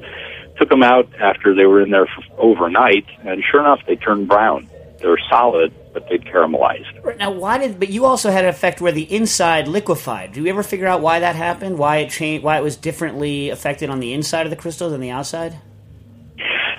[0.59, 4.69] Took them out after they were in there overnight, and sure enough, they turned brown.
[5.01, 7.19] They're solid, but they'd caramelized.
[7.19, 7.79] Now, why did?
[7.79, 10.33] But you also had an effect where the inside liquefied.
[10.33, 11.79] Do you ever figure out why that happened?
[11.79, 12.43] Why it changed?
[12.43, 15.55] Why it was differently affected on the inside of the crystal than the outside?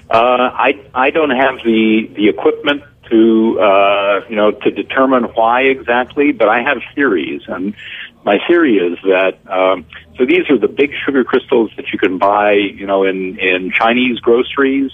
[0.10, 5.62] Uh, I I don't have the the equipment to uh, you know to determine why
[5.62, 7.74] exactly, but I have theories, and
[8.26, 9.86] my theory is that um,
[10.20, 13.72] so these are the big sugar crystals that you can buy, you know, in in
[13.72, 14.92] Chinese groceries.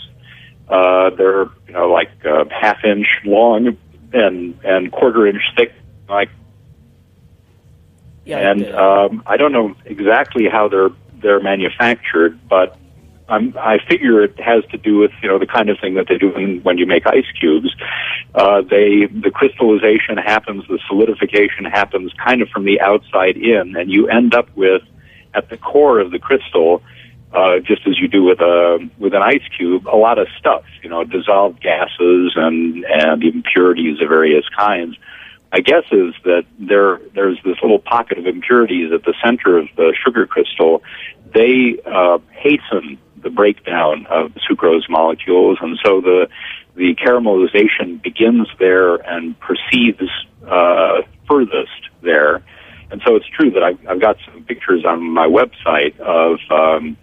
[0.69, 3.75] Uh, they're you know like uh, half inch long
[4.13, 5.73] and and quarter inch thick,
[6.07, 6.29] like.
[8.23, 10.89] Yeah, and um, I don't know exactly how they're
[11.21, 12.77] they're manufactured, but
[13.27, 16.07] I'm, I figure it has to do with you know the kind of thing that
[16.07, 17.75] they do when, when you make ice cubes.
[18.35, 23.91] Uh, they the crystallization happens, the solidification happens kind of from the outside in, and
[23.91, 24.83] you end up with
[25.35, 26.81] at the core of the crystal,
[27.33, 30.63] uh, just as you do with a with an ice cube, a lot of stuff.
[30.81, 34.95] You know, dissolved gases and and impurities of various kinds.
[35.51, 39.67] My guess is that there there's this little pocket of impurities at the center of
[39.75, 40.83] the sugar crystal.
[41.33, 46.29] They uh, hasten the breakdown of sucrose molecules, and so the
[46.75, 50.09] the caramelization begins there and proceeds
[50.47, 52.43] uh, furthest there.
[52.91, 56.97] And so it's true that I've, I've got some pictures on my website of um,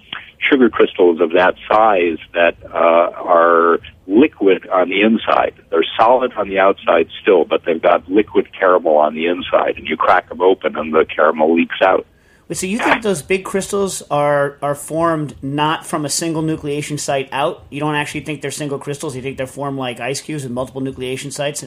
[0.48, 5.54] sugar crystals of that size that uh, are liquid on the inside.
[5.70, 9.86] They're solid on the outside still, but they've got liquid caramel on the inside, and
[9.86, 12.06] you crack them open and the caramel leaks out.
[12.48, 16.98] Wait, so you think those big crystals are are formed not from a single nucleation
[16.98, 17.64] site out?
[17.70, 19.16] You don't actually think they're single crystals.
[19.16, 21.64] You think they're formed like ice cubes with multiple nucleation sites.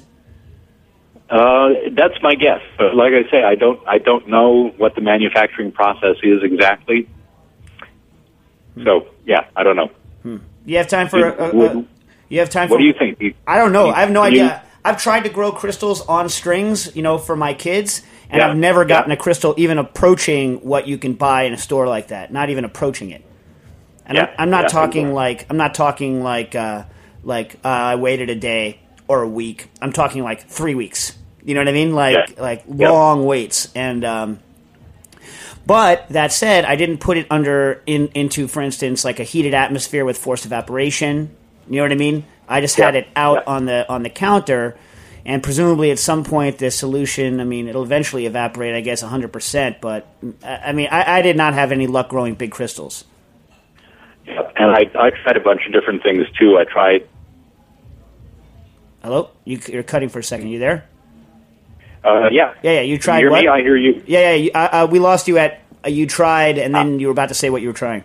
[1.29, 5.01] Uh, that's my guess, but like I say, I don't I don't know what the
[5.01, 7.07] manufacturing process is exactly.
[8.83, 9.89] So yeah, I don't know.
[10.65, 11.85] You have time for a, a, a-
[12.29, 13.21] you have time for What do you think?
[13.21, 13.89] You- I don't know.
[13.89, 14.61] I have no Can you- idea.
[14.83, 18.57] I've tried to grow crystals on strings, you know, for my kids, and Yeah, I've
[18.57, 19.15] never gotten yeah.
[19.15, 22.31] a crystal even approaching what you can buy in a store like that.
[22.31, 23.23] Not even approaching it.
[24.05, 24.67] And I'm, Yeah, I'm not yeah.
[24.67, 26.83] talking like I'm not talking like uh,
[27.23, 29.69] like uh, I waited a day or a week.
[29.81, 31.17] I'm talking like three weeks.
[31.43, 31.93] You know what I mean?
[31.93, 32.41] Like Yeah.
[32.41, 33.71] like long waits.
[33.75, 34.39] And um,
[35.65, 39.53] but that said, I didn't put it under in into, for instance, like a heated
[39.53, 41.35] atmosphere with forced evaporation.
[41.69, 42.25] You know what I mean?
[42.47, 43.53] I just had it out yeah.
[43.53, 44.77] on the on the counter,
[45.25, 47.39] and presumably at some point the solution.
[47.39, 48.75] I mean, it'll eventually evaporate.
[48.75, 49.81] I guess hundred percent.
[49.81, 50.07] But
[50.43, 53.03] I mean, I, I did not have any luck growing big crystals.
[54.27, 56.57] Yeah, and I I tried a bunch of different things too.
[56.57, 57.07] I tried.
[59.05, 60.47] Hello, you, you're cutting for a second.
[60.47, 60.89] You there?
[62.03, 62.55] Uh, yeah.
[62.63, 62.81] Yeah, yeah.
[62.81, 63.41] You tried you hear what?
[63.43, 63.47] me?
[63.47, 64.01] I hear you.
[64.07, 64.33] Yeah, yeah.
[64.33, 67.29] You, uh, uh, we lost you at uh, you tried, and then you were about
[67.29, 68.03] to say what you were trying.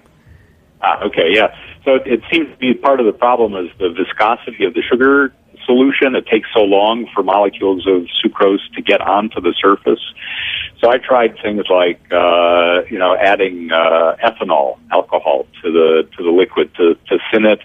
[0.82, 1.56] Ah, okay, yeah.
[1.86, 4.82] So it, it seems to be part of the problem is the viscosity of the
[4.82, 5.32] sugar
[5.64, 6.14] solution.
[6.14, 10.04] It takes so long for molecules of sucrose to get onto the surface.
[10.82, 16.22] So I tried things like uh, you know adding uh, ethanol alcohol to the to
[16.22, 17.60] the liquid to, to thin it.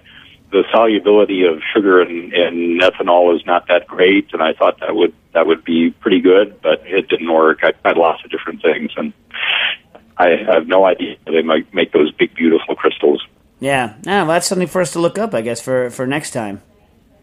[0.51, 4.95] The solubility of sugar and, in ethanol is not that great, and I thought that
[4.95, 7.59] would that would be pretty good, but it didn't work.
[7.63, 9.11] I tried lots of different things, and
[10.17, 13.25] I have no idea how they might make those big, beautiful crystals.
[13.59, 14.19] Yeah, yeah.
[14.23, 16.61] Well, that's something for us to look up, I guess, for for next time.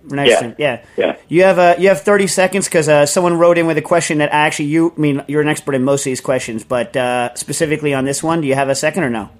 [0.08, 0.40] For next Yeah.
[0.40, 0.84] time, yeah.
[0.96, 1.16] Yeah.
[1.28, 4.18] You have uh, you have thirty seconds because uh, someone wrote in with a question
[4.18, 7.34] that actually you I mean you're an expert in most of these questions, but uh,
[7.34, 9.30] specifically on this one, do you have a second or no?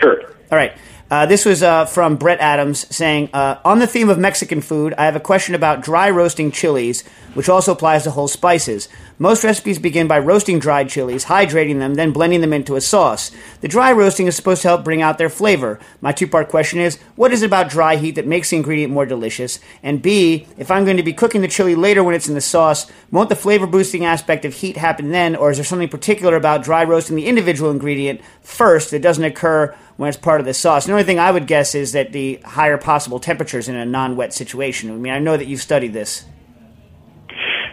[0.00, 0.22] Sure.
[0.50, 0.72] All right.
[1.10, 4.94] Uh, this was uh, from Brett Adams saying, uh, on the theme of Mexican food,
[4.96, 8.88] I have a question about dry roasting chilies, which also applies to whole spices.
[9.18, 13.30] Most recipes begin by roasting dried chilies, hydrating them, then blending them into a sauce.
[13.60, 15.78] The dry roasting is supposed to help bring out their flavor.
[16.00, 18.92] My two part question is, what is it about dry heat that makes the ingredient
[18.92, 19.60] more delicious?
[19.84, 22.40] And B, if I'm going to be cooking the chili later when it's in the
[22.40, 26.34] sauce, won't the flavor boosting aspect of heat happen then, or is there something particular
[26.34, 30.54] about dry roasting the individual ingredient first that doesn't occur when it's part of the
[30.54, 30.86] sauce.
[30.86, 34.34] The only thing I would guess is that the higher possible temperatures in a non-wet
[34.34, 34.90] situation.
[34.90, 36.24] I mean, I know that you've studied this.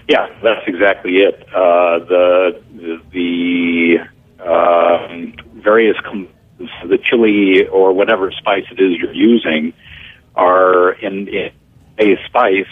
[0.07, 1.41] Yeah, that's exactly it.
[1.53, 2.61] Uh, the
[3.11, 3.97] the,
[4.43, 9.73] um, various com- the chili or whatever spice it is you're using
[10.35, 11.51] are in, in
[11.99, 12.65] a spice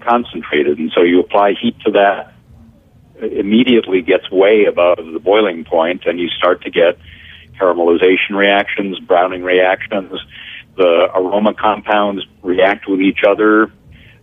[0.00, 2.32] concentrated, and so you apply heat to that.
[3.20, 6.98] Immediately gets way above the boiling point, and you start to get
[7.58, 10.12] caramelization reactions, browning reactions.
[10.76, 13.72] The aroma compounds react with each other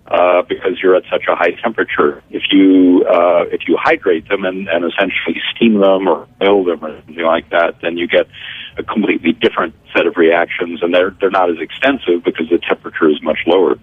[0.08, 2.22] uh, because you're at such a high temperature.
[2.30, 6.84] If you uh, if you hydrate them and, and essentially steam them or boil them
[6.84, 8.28] or something like that, then you get
[8.78, 13.10] a completely different set of reactions, and they're they're not as extensive because the temperature
[13.10, 13.78] is much lower.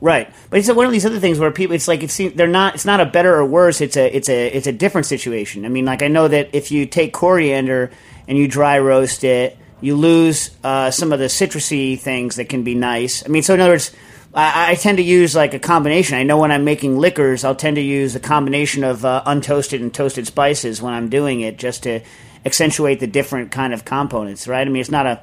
[0.00, 2.74] Right, but it's one of these other things where people, it's like it's they're not.
[2.74, 3.80] It's not a better or worse.
[3.80, 5.64] It's a it's a it's a different situation.
[5.64, 7.90] I mean, like I know that if you take coriander
[8.28, 12.62] and you dry roast it, you lose uh, some of the citrusy things that can
[12.62, 13.24] be nice.
[13.24, 13.94] I mean, so in other words.
[14.36, 16.18] I, I tend to use like a combination.
[16.18, 19.80] I know when I'm making liquors, I'll tend to use a combination of uh, untoasted
[19.80, 22.00] and toasted spices when I'm doing it, just to
[22.44, 24.46] accentuate the different kind of components.
[24.46, 24.66] Right?
[24.66, 25.22] I mean, it's not a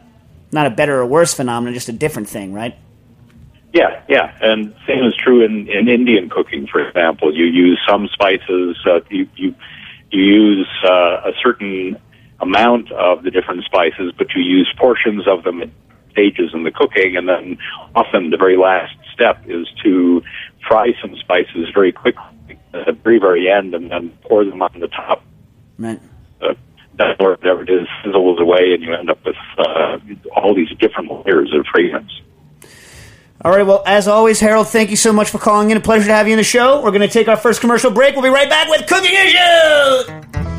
[0.51, 2.75] not a better or worse phenomenon, just a different thing, right?
[3.73, 6.67] Yeah, yeah, and same is true in, in Indian cooking.
[6.67, 8.77] For example, you use some spices.
[8.85, 9.55] Uh, you you
[10.11, 11.97] you use uh, a certain
[12.39, 15.69] amount of the different spices, but you use portions of them at
[16.11, 17.57] stages in the cooking, and then
[17.95, 20.21] often the very last step is to
[20.67, 22.23] fry some spices very quickly
[22.73, 25.23] at the very very end, and then pour them on the top.
[25.77, 25.99] Right.
[26.41, 26.53] Uh,
[26.97, 29.97] that or whatever it is fizzles away, and you end up with uh,
[30.35, 32.11] all these different layers of fragrance.
[33.41, 33.65] All right.
[33.65, 35.77] Well, as always, Harold, thank you so much for calling in.
[35.77, 36.81] A pleasure to have you in the show.
[36.81, 38.15] We're going to take our first commercial break.
[38.15, 40.52] We'll be right back with Cooking Issues.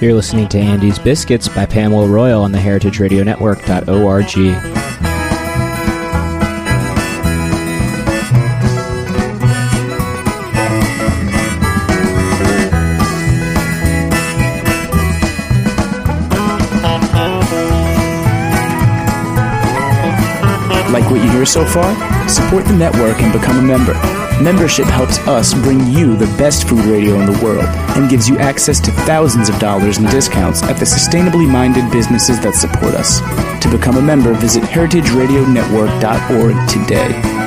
[0.00, 4.36] You're listening to Andy's Biscuits by Pamela Royal on the heritageradionetwork.org.
[20.90, 21.94] Like what you hear so far?
[22.26, 24.29] Support the network and become a member.
[24.40, 28.38] Membership helps us bring you the best food radio in the world and gives you
[28.38, 33.20] access to thousands of dollars in discounts at the sustainably minded businesses that support us.
[33.62, 37.39] To become a member, visit heritageradionetwork.org today.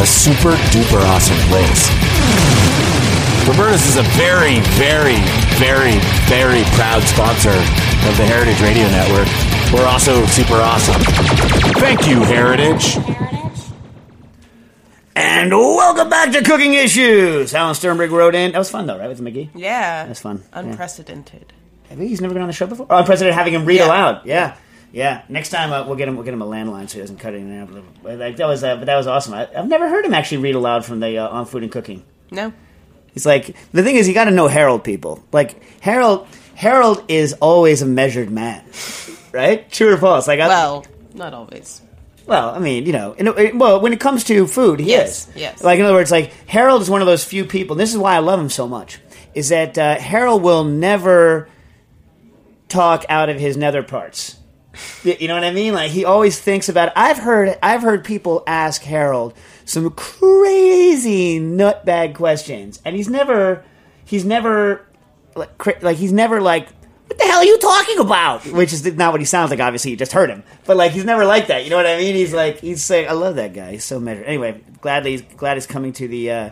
[0.00, 1.88] A super duper awesome place.
[3.46, 5.16] Roberta's is a very, very,
[5.60, 9.28] very, very proud sponsor of the Heritage Radio Network.
[9.72, 11.00] We're also super awesome.
[11.74, 12.96] Thank you, Heritage.
[15.16, 17.54] And welcome back to Cooking Issues.
[17.54, 18.52] Alan Sternberg wrote in.
[18.52, 19.50] That was fun though, right, with McGee?
[19.54, 20.06] Yeah.
[20.06, 20.42] That's fun.
[20.52, 20.60] Yeah.
[20.60, 21.52] Unprecedented.
[21.90, 22.08] Have he?
[22.08, 22.86] He's never been on the show before.
[22.88, 23.86] Oh, Unprecedented having him read Yeah.
[23.86, 24.20] aloud.
[24.24, 24.56] Yeah,
[24.92, 25.22] yeah.
[25.28, 26.16] Next time uh, we'll get him.
[26.16, 27.84] We'll get him a landline so he doesn't cut and out.
[28.02, 28.62] Like that was.
[28.64, 29.34] Uh, but that was awesome.
[29.34, 32.04] I, I've never heard him actually read aloud from the uh, on food and cooking.
[32.30, 32.52] No.
[33.12, 35.22] He's like the thing is you got to know Harold people.
[35.32, 36.26] Like Harold.
[36.54, 38.62] Harold is always a measured man,
[39.32, 39.70] right?
[39.72, 40.28] True or false?
[40.28, 41.80] Like I, Well, not always.
[42.26, 45.26] Well, I mean, you know, in a, well, when it comes to food, he Yes,
[45.28, 45.36] is.
[45.36, 45.64] yes.
[45.64, 47.74] Like in other words, like Harold is one of those few people.
[47.74, 49.00] And this is why I love him so much.
[49.34, 51.48] Is that uh, Harold will never
[52.68, 54.36] talk out of his nether parts.
[55.02, 55.74] You know what I mean?
[55.74, 56.92] Like he always thinks about.
[56.94, 57.58] I've heard.
[57.62, 63.64] I've heard people ask Harold some crazy nutbag questions, and he's never.
[64.04, 64.86] He's never
[65.34, 66.68] like, like he's never like.
[67.06, 68.46] What the hell are you talking about?
[68.46, 69.58] Which is not what he sounds like.
[69.58, 71.64] Obviously, you just heard him, but like he's never like that.
[71.64, 72.14] You know what I mean?
[72.14, 73.72] He's like he's saying, "I love that guy.
[73.72, 76.50] He's so measured." Anyway, gladly he's glad he's coming to the uh,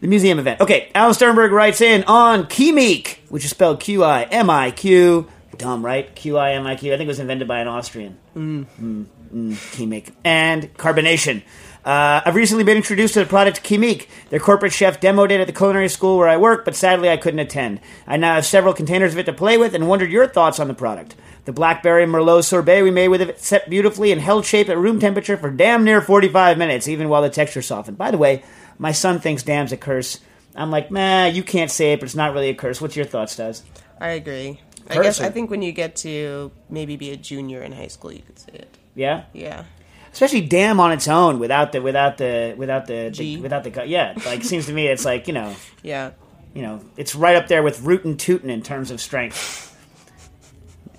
[0.00, 0.60] the museum event.
[0.60, 5.26] Okay, Alan Sternberg writes in on Qimiq, which is spelled Q I M I Q.
[5.56, 6.14] Dumb, right?
[6.14, 6.92] Q I M I Q.
[6.92, 8.18] I think it was invented by an Austrian.
[8.36, 10.12] Mm, mm, Qimiq.
[10.24, 11.42] And carbonation.
[11.84, 14.06] Uh, I've recently been introduced to the product Qimiq.
[14.28, 17.16] Their corporate chef demoed it at the culinary school where I work, but sadly I
[17.16, 17.80] couldn't attend.
[18.06, 20.68] I now have several containers of it to play with and wondered your thoughts on
[20.68, 21.14] the product.
[21.46, 25.00] The blackberry merlot sorbet we made with it set beautifully and held shape at room
[25.00, 27.96] temperature for damn near 45 minutes, even while the texture softened.
[27.96, 28.42] By the way,
[28.76, 30.20] my son thinks damn's a curse.
[30.54, 32.82] I'm like, man, you can't say it, but it's not really a curse.
[32.82, 33.62] What's your thoughts, Does?
[34.00, 34.60] I agree.
[34.90, 38.12] I guess I think when you get to maybe be a junior in high school,
[38.12, 38.76] you could say it.
[38.94, 39.24] Yeah?
[39.32, 39.64] Yeah.
[40.12, 44.14] especially damn on its own without the without the without the, the without the yeah
[44.26, 46.12] like seems to me it's like you know Yeah.
[46.54, 49.66] you know it's right up there with root and tootin' in terms of strength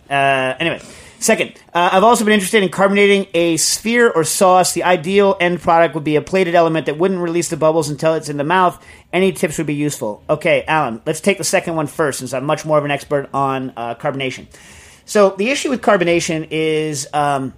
[0.10, 0.82] uh, anyway
[1.19, 5.62] second uh, i've also been interested in carbonating a sphere or sauce the ideal end
[5.62, 8.43] product would be a plated element that wouldn't release the bubbles until it's in the
[8.43, 12.34] mouth any tips would be useful okay alan let's take the second one first since
[12.34, 14.47] i'm much more of an expert on uh, carbonation
[15.05, 17.53] so the issue with carbonation is um,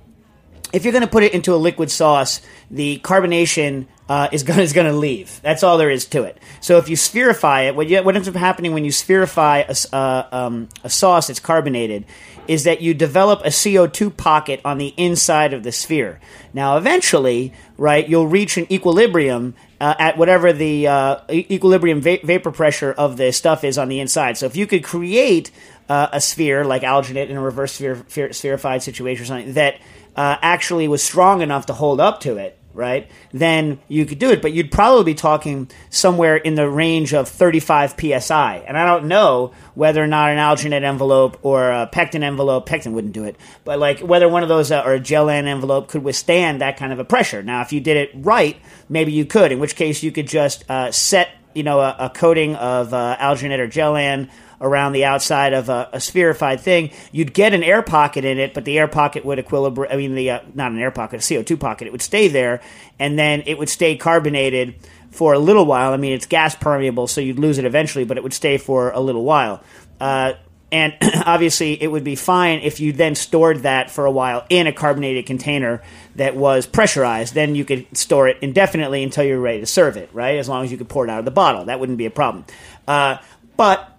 [0.73, 4.59] if you're going to put it into a liquid sauce, the carbonation uh, is going
[4.59, 5.41] is to leave.
[5.41, 6.37] That's all there is to it.
[6.61, 9.95] So if you spherify it, what, you, what ends up happening when you spherify a,
[9.95, 12.05] uh, um, a sauce that's carbonated
[12.51, 16.19] is that you develop a CO2 pocket on the inside of the sphere.
[16.53, 22.51] Now, eventually, right, you'll reach an equilibrium uh, at whatever the uh, equilibrium va- vapor
[22.51, 24.37] pressure of the stuff is on the inside.
[24.37, 25.49] So if you could create
[25.87, 29.75] uh, a sphere like alginate in a reverse sphere, spherified situation or something that
[30.17, 33.09] uh, actually was strong enough to hold up to it, right?
[33.31, 37.27] Then you could do it, but you'd probably be talking somewhere in the range of
[37.29, 38.63] 35 psi.
[38.67, 42.93] And I don't know whether or not an alginate envelope or a pectin envelope, pectin
[42.93, 46.03] wouldn't do it, but like whether one of those uh, or a gellan envelope could
[46.03, 47.43] withstand that kind of a pressure.
[47.43, 48.57] Now, if you did it right,
[48.89, 49.51] maybe you could.
[49.51, 53.17] In which case, you could just uh, set you know a, a coating of uh,
[53.19, 54.29] alginate or gellan
[54.61, 58.53] around the outside of a, a spherified thing, you'd get an air pocket in it,
[58.53, 59.91] but the air pocket would equilibrate.
[59.91, 61.87] I mean, the uh, not an air pocket, a CO two pocket.
[61.87, 62.61] It would stay there,
[62.99, 64.75] and then it would stay carbonated
[65.09, 65.91] for a little while.
[65.91, 68.91] I mean, it's gas permeable, so you'd lose it eventually, but it would stay for
[68.91, 69.61] a little while.
[69.99, 70.33] Uh,
[70.71, 70.95] and
[71.25, 74.73] obviously, it would be fine if you then stored that for a while in a
[74.73, 75.81] carbonated container
[76.15, 77.33] that was pressurized.
[77.33, 80.37] Then you could store it indefinitely until you're ready to serve it, right?
[80.37, 81.65] As long as you could pour it out of the bottle.
[81.65, 82.45] That wouldn't be a problem.
[82.87, 83.17] Uh,
[83.57, 83.90] but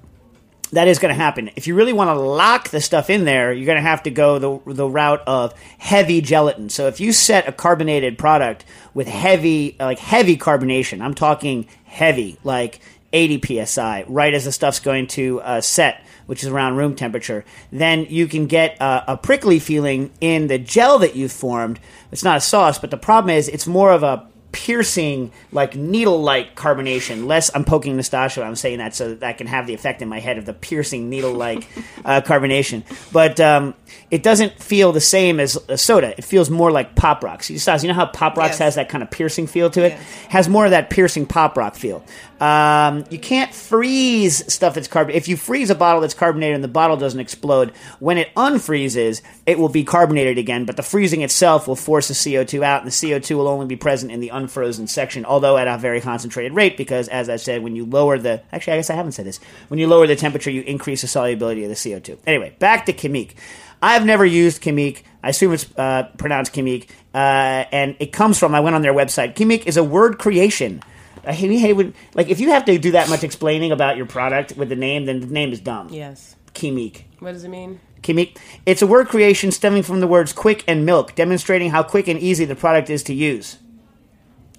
[0.73, 1.51] that is going to happen.
[1.55, 4.11] If you really want to lock the stuff in there, you're going to have to
[4.11, 6.70] go the the route of heavy gelatin.
[6.70, 8.64] So if you set a carbonated product
[8.95, 12.81] with heavy like heavy carbonation, I'm talking heavy, like
[13.12, 17.45] 80 psi, right as the stuff's going to uh, set, which is around room temperature,
[17.70, 21.79] then you can get uh, a prickly feeling in the gel that you've formed.
[22.11, 26.55] It's not a sauce, but the problem is it's more of a piercing, like needle-like
[26.55, 27.26] carbonation.
[27.26, 28.44] Less, I'm poking Nastassia.
[28.44, 30.53] I'm saying that so that I can have the effect in my head of the
[30.53, 31.66] piercing needle-like
[32.05, 32.82] uh, carbonation.
[33.12, 33.74] But um,
[34.11, 36.14] it doesn't feel the same as a soda.
[36.16, 37.50] It feels more like pop rocks.
[37.50, 38.59] You you know how pop rocks Yes.
[38.59, 39.92] has that kind of piercing feel to it.
[39.92, 40.03] Yes.
[40.28, 42.05] Has more of that piercing pop rock feel.
[42.43, 45.14] Um, you can't freeze stuff that's carbon.
[45.14, 47.70] If you freeze a bottle that's carbonated and the bottle doesn't explode,
[48.01, 50.64] when it unfreezes, it will be carbonated again.
[50.64, 53.76] But the freezing itself will force the CO2 out, and the CO2 will only be
[53.76, 56.76] present in the unfrozen section, although at a very concentrated rate.
[56.76, 59.38] Because, as I said, when you lower the actually, I guess I haven't said this.
[59.68, 62.18] When you lower the temperature, you increase the solubility of the CO2.
[62.26, 63.34] Anyway, back to Qimiq.
[63.80, 65.03] I've never used Qimiq.
[65.22, 66.88] I assume it's uh, pronounced Kimik.
[67.14, 68.53] uh, and it comes from.
[68.53, 69.36] I went on their website.
[69.36, 70.82] Qimiq is a word creation.
[71.25, 74.07] I hate, hate when, like if you have to do that much explaining about your
[74.07, 75.89] product with the name, then the name is dumb.
[75.91, 76.37] Yes.
[76.55, 77.03] Qimiq.
[77.20, 77.81] What does it mean?
[78.03, 78.37] Qimiq.
[78.66, 82.18] It's a word creation stemming from the words quick and milk, demonstrating how quick and
[82.18, 83.59] easy the product is to use.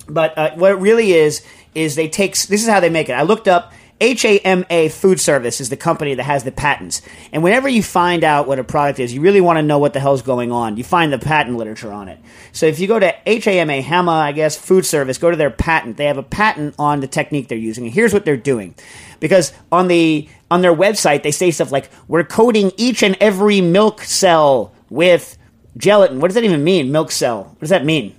[0.07, 1.45] But uh, what it really is
[1.75, 3.13] is they take this is how they make it.
[3.13, 7.01] I looked up HAMA Food Service is the company that has the patents.
[7.31, 9.93] And whenever you find out what a product is, you really want to know what
[9.93, 10.75] the hell's going on.
[10.75, 12.19] You find the patent literature on it.
[12.51, 15.95] So if you go to HAMA, HAMA, I guess, Food Service, go to their patent.
[15.95, 17.85] They have a patent on the technique they're using.
[17.85, 18.75] And here's what they're doing.
[19.21, 23.61] Because on the on their website, they say stuff like, we're coating each and every
[23.61, 25.37] milk cell with
[25.77, 26.19] gelatin.
[26.19, 27.45] What does that even mean, milk cell?
[27.45, 28.15] What does that mean?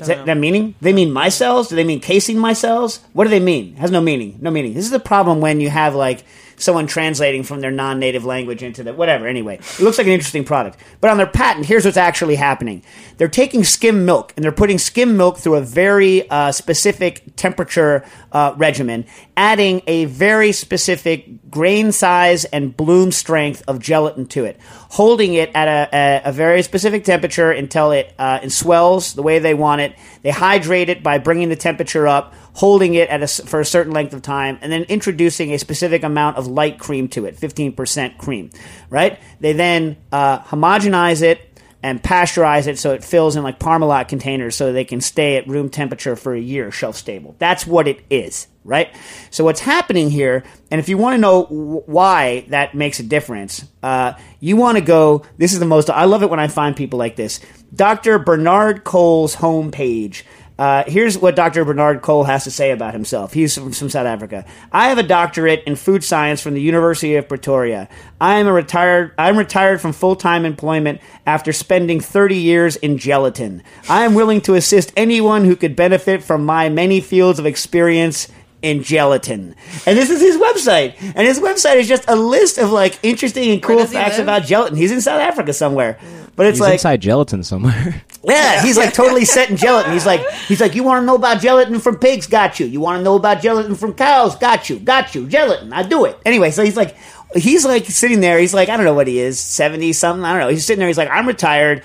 [0.00, 0.74] Is that, that meaning?
[0.80, 1.68] They mean my cells?
[1.68, 3.00] Do they mean casing my cells?
[3.12, 3.74] What do they mean?
[3.74, 4.38] It has no meaning.
[4.40, 4.74] No meaning.
[4.74, 6.24] This is the problem when you have like
[6.56, 9.26] someone translating from their non-native language into the whatever.
[9.26, 10.78] Anyway, it looks like an interesting product.
[11.00, 12.82] But on their patent, here's what's actually happening:
[13.16, 18.04] they're taking skim milk and they're putting skim milk through a very uh, specific temperature
[18.32, 24.58] uh, regimen, adding a very specific grain size and bloom strength of gelatin to it,
[24.90, 29.22] holding it at a, a, a very specific temperature until it uh, it swells the
[29.22, 29.94] way they want it.
[30.22, 33.92] They hydrate it by bringing the temperature up, holding it at a for a certain
[33.92, 38.16] length of time, and then introducing a specific amount of light cream to it, 15%
[38.16, 38.50] cream,
[38.88, 39.20] right?
[39.40, 41.40] They then uh, homogenize it
[41.84, 45.46] and pasteurize it so it fills in like Parmalat containers so they can stay at
[45.46, 47.36] room temperature for a year, shelf stable.
[47.38, 48.88] That's what it is, right?
[49.30, 53.66] So what's happening here, and if you want to know why that makes a difference,
[53.82, 55.26] uh, you want to go.
[55.36, 55.90] This is the most.
[55.90, 57.40] I love it when I find people like this.
[57.74, 58.18] Dr.
[58.18, 60.22] Bernard Cole's homepage.
[60.56, 61.64] Uh, here's what Dr.
[61.64, 63.32] Bernard Cole has to say about himself.
[63.32, 64.44] He's from, from South Africa.
[64.70, 67.88] I have a doctorate in food science from the University of Pretoria.
[68.20, 69.12] I am a retired.
[69.18, 73.64] I'm retired from full time employment after spending 30 years in gelatin.
[73.88, 78.28] I am willing to assist anyone who could benefit from my many fields of experience
[78.62, 79.56] in gelatin.
[79.86, 80.94] And this is his website.
[81.00, 84.20] And his website is just a list of like interesting and cool facts live?
[84.20, 84.76] about gelatin.
[84.76, 85.98] He's in South Africa somewhere.
[86.36, 88.02] But it's He's like inside gelatin somewhere.
[88.24, 89.92] yeah, he's like totally set in gelatin.
[89.92, 92.26] He's like, he's like, you want to know about gelatin from pigs?
[92.26, 92.66] Got you.
[92.66, 94.36] You want to know about gelatin from cows?
[94.36, 94.78] Got you.
[94.80, 95.28] Got you.
[95.28, 95.72] Gelatin.
[95.72, 96.18] I do it.
[96.26, 96.96] Anyway, so he's like,
[97.34, 98.38] he's like sitting there.
[98.38, 100.24] He's like, I don't know what he is, seventy something.
[100.24, 100.48] I don't know.
[100.48, 100.88] He's sitting there.
[100.88, 101.82] He's like, I'm retired.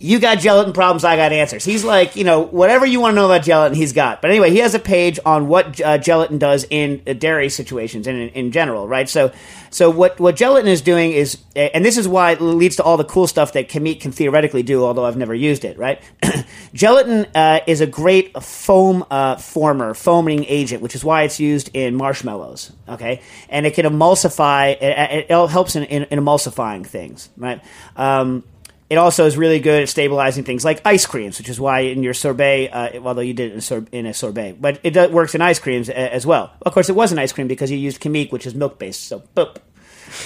[0.00, 1.02] You got gelatin problems.
[1.02, 1.64] I got answers.
[1.64, 4.22] He's like, you know, whatever you want to know about gelatin, he's got.
[4.22, 8.06] But anyway, he has a page on what uh, gelatin does in uh, dairy situations
[8.06, 9.08] and in, in general, right?
[9.08, 9.32] So,
[9.70, 12.96] so what what gelatin is doing is, and this is why it leads to all
[12.96, 16.00] the cool stuff that Qimiq can theoretically do, although I've never used it, right?
[16.74, 21.70] gelatin uh, is a great foam uh, former, foaming agent, which is why it's used
[21.74, 22.72] in marshmallows.
[22.88, 24.80] Okay, and it can emulsify.
[24.80, 27.60] It, it helps in, in, in emulsifying things, right?
[27.96, 28.44] Um,
[28.90, 32.02] it also is really good at stabilizing things like ice creams, which is why in
[32.02, 35.42] your sorbet, uh, although you did it in, in a sorbet, but it works in
[35.42, 36.52] ice creams a- as well.
[36.62, 39.04] Of course, it was an ice cream because you used Qimiq, which is milk based.
[39.04, 39.56] So boop.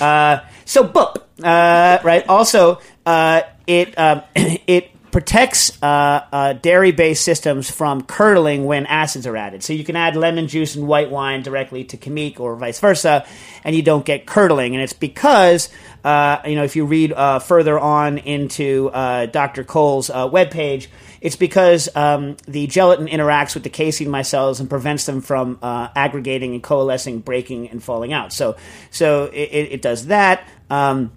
[0.00, 1.16] Uh, so boop.
[1.42, 2.26] Uh, right.
[2.28, 9.36] Also, uh, it um, it protects uh, uh, dairy-based systems from curdling when acids are
[9.36, 9.62] added.
[9.62, 13.24] So you can add lemon juice and white wine directly to Qimiq or vice versa,
[13.62, 14.74] and you don't get curdling.
[14.74, 15.68] And it's because
[16.02, 19.64] uh, you know if you read uh, further on into uh, Dr.
[19.64, 20.88] Cole's uh, webpage,
[21.20, 26.54] it's because um, the gelatin interacts with the casein micelles and prevents them from aggregating
[26.54, 28.32] and coalescing, breaking, and falling out.
[28.32, 28.56] So
[28.90, 30.48] so it, it does that.
[30.70, 31.12] Um,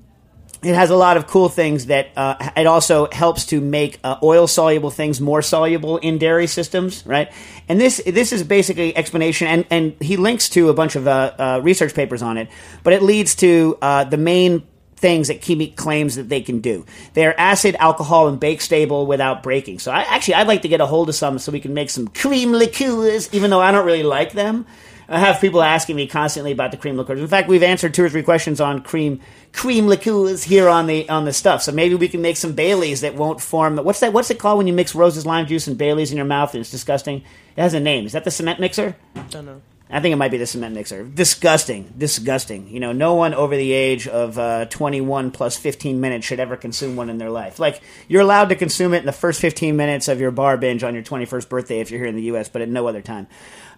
[0.64, 4.18] it has a lot of cool things that uh, it also helps to make uh,
[4.24, 7.32] oil soluble things more soluble in dairy systems, right?
[7.68, 11.34] And this this is basically explanation, and, and he links to a bunch of uh,
[11.38, 12.50] uh, research papers on it,
[12.84, 14.64] but it leads to uh, the main
[14.96, 16.86] things that Qimiq claims that they can do.
[17.14, 19.80] They're acid, alcohol, and bake stable without breaking.
[19.80, 21.90] So I actually I'd like to get a hold of some so we can make
[21.90, 24.66] some cream liqueurs, even though I don't really like them.
[25.08, 27.20] I have people asking me constantly about the cream liqueurs.
[27.20, 29.20] In fact, we've answered two or three questions on cream
[29.54, 31.62] cream liqueurs here on the on the stuff.
[31.62, 33.78] So maybe we can make some Baileys that won't form.
[33.78, 34.14] What's that?
[34.14, 36.62] What's it called when you mix Rose's, lime juice, and Baileys in your mouth and
[36.62, 37.24] it's disgusting?
[37.56, 38.06] It has a name.
[38.06, 38.96] Is that the cement mixer?
[39.16, 39.62] I Don't know.
[39.88, 41.04] I think it might be the cement mixer.
[41.04, 42.68] Disgusting, disgusting.
[42.70, 46.58] You know, no one over the age of uh, 21 plus 15 minutes should ever
[46.58, 47.60] consume one in their life.
[47.60, 50.84] Like, you're allowed to consume it in the first 15 minutes of your bar binge
[50.84, 53.28] on your 21st birthday if you're here in the U.S., but at no other time.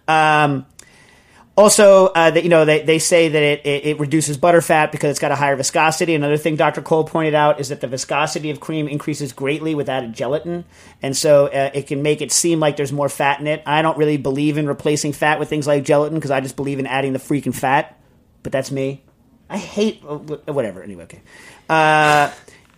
[0.08, 0.64] Um,
[1.58, 4.92] also, uh, that you know, they, they say that it, it, it reduces butter fat
[4.92, 6.14] because it's got a higher viscosity.
[6.14, 6.82] Another thing Dr.
[6.82, 10.64] Cole pointed out is that the viscosity of cream increases greatly with added gelatin,
[11.02, 13.60] and so uh, it can make it seem like there's more fat in it.
[13.66, 16.78] I don't really believe in replacing fat with things like gelatin because I just believe
[16.78, 17.98] in adding the freaking fat.
[18.44, 19.02] But that's me.
[19.50, 20.80] I hate uh, whatever.
[20.80, 21.22] Anyway, okay.
[21.68, 22.30] Uh,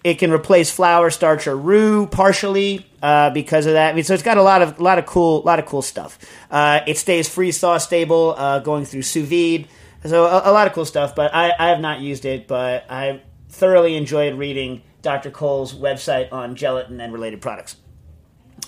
[0.02, 3.90] it can replace flour, starch, or roux partially uh, because of that.
[3.90, 6.18] I mean, so it's got a lot of lot of cool lot of cool stuff.
[6.50, 9.68] Uh, it stays freeze thaw stable, uh, going through sous vide.
[10.04, 11.14] So a, a lot of cool stuff.
[11.14, 13.20] But I, I have not used it, but I
[13.50, 15.30] thoroughly enjoyed reading Dr.
[15.30, 17.76] Cole's website on gelatin and related products.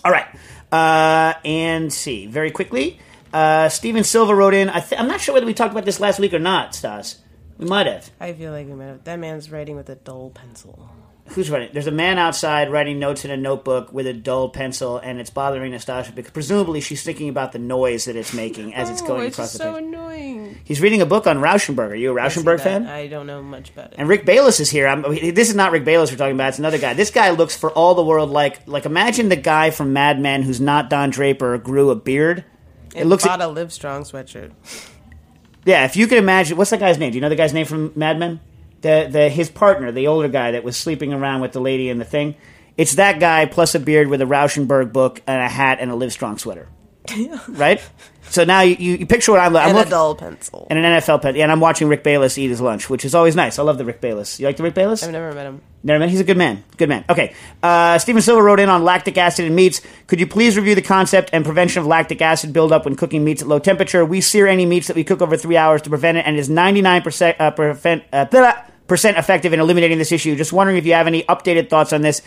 [0.05, 0.26] All right,
[0.70, 2.99] uh, and see very quickly.
[3.33, 4.68] Uh, Steven Silva wrote in.
[4.68, 7.16] I th- I'm not sure whether we talked about this last week or not, Stas.
[7.57, 8.11] We might have.
[8.20, 9.05] I feel like we might have.
[9.05, 10.91] That man's writing with a dull pencil.
[11.35, 11.70] Who's writing?
[11.72, 15.30] There's a man outside writing notes in a notebook with a dull pencil, and it's
[15.30, 19.07] bothering Nastassia because presumably she's thinking about the noise that it's making as it's oh,
[19.07, 19.83] going it's across the so page.
[19.83, 20.61] annoying.
[20.64, 21.91] He's reading a book on Rauschenberg.
[21.91, 22.64] Are you a Rauschenberg that.
[22.64, 22.87] fan?
[22.87, 23.95] I don't know much about it.
[23.97, 24.87] And Rick Bayless is here.
[24.87, 26.51] I'm, this is not Rick Bayless we're talking about.
[26.51, 26.93] It's another guy.
[26.93, 30.43] This guy looks for all the world like like imagine the guy from Mad Men
[30.43, 32.45] who's not Don Draper grew a beard.
[32.95, 34.53] It looks bought a Live Strong sweatshirt.
[35.64, 35.87] yeah.
[35.87, 37.12] If you could imagine, what's that guy's name?
[37.12, 38.41] Do you know the guy's name from Mad Men?
[38.83, 41.99] The the his partner, the older guy that was sleeping around with the lady in
[41.99, 42.35] the thing.
[42.76, 45.95] It's that guy plus a beard with a Rauschenberg book and a hat and a
[45.95, 46.68] Live Strong sweater.
[47.49, 47.80] right.
[48.30, 49.57] So now you, you, you picture what I'm.
[49.57, 50.66] I'm and a looking dull pencil.
[50.70, 51.37] and an NFL.
[51.37, 53.59] Yeah, and I'm watching Rick Bayless eat his lunch, which is always nice.
[53.59, 54.39] I love the Rick Bayless.
[54.39, 55.03] You like the Rick Bayless?
[55.03, 55.61] I've never met him.
[55.83, 56.12] Never mind.
[56.12, 56.62] He's a good man.
[56.76, 57.05] Good man.
[57.11, 57.35] Okay.
[57.62, 59.80] Uh, Stephen Silver wrote in on lactic acid in meats.
[60.07, 63.43] Could you please review the concept and prevention of lactic acid buildup when cooking meats
[63.43, 64.05] at low temperature?
[64.05, 66.39] We sear any meats that we cook over three hours to prevent it, and it
[66.39, 68.24] is 99% uh, prevent, uh,
[68.93, 70.36] percent effective in eliminating this issue.
[70.36, 72.20] Just wondering if you have any updated thoughts on this.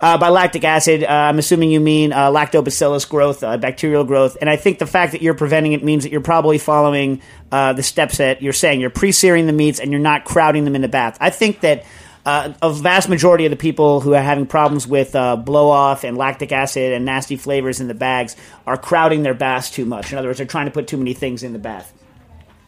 [0.00, 4.36] Uh, by lactic acid, uh, I'm assuming you mean uh, lactobacillus growth, uh, bacterial growth,
[4.40, 7.72] and I think the fact that you're preventing it means that you're probably following uh,
[7.72, 8.80] the steps that you're saying.
[8.80, 11.18] You're pre-searing the meats and you're not crowding them in the bath.
[11.20, 11.84] I think that
[12.26, 16.16] uh, a vast majority of the people who are having problems with blow off and
[16.16, 20.12] lactic acid and nasty flavors in the bags are crowding their baths too much.
[20.12, 21.92] In other words, they're trying to put too many things in the bath.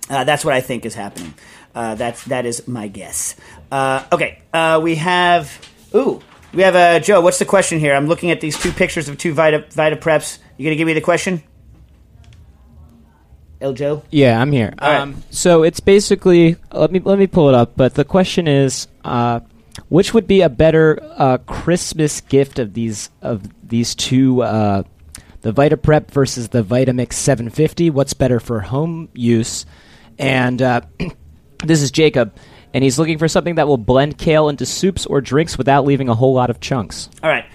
[0.08, 1.34] That's what I think is happening.
[1.74, 3.36] Uh, that's that is my guess.
[3.70, 5.58] Uh, okay, uh, we have
[5.94, 6.20] ooh,
[6.52, 7.20] we have uh, Joe.
[7.20, 7.94] What's the question here?
[7.94, 10.38] I'm looking at these two pictures of two Vita Vita Preps.
[10.56, 11.42] You gonna give me the question?
[13.60, 14.02] El Joe.
[14.10, 14.74] Yeah, I'm here.
[14.78, 15.00] All right.
[15.00, 17.76] Um, so it's basically let me let me pull it up.
[17.76, 19.40] But the question is, uh,
[19.88, 24.82] which would be a better uh, Christmas gift of these of these two, uh,
[25.42, 27.90] the Vita Prep versus the Vitamix 750?
[27.90, 29.66] What's better for home use?
[30.18, 30.80] And uh,
[31.64, 32.34] this is Jacob,
[32.72, 36.08] and he's looking for something that will blend kale into soups or drinks without leaving
[36.08, 37.08] a whole lot of chunks.
[37.22, 37.46] All right.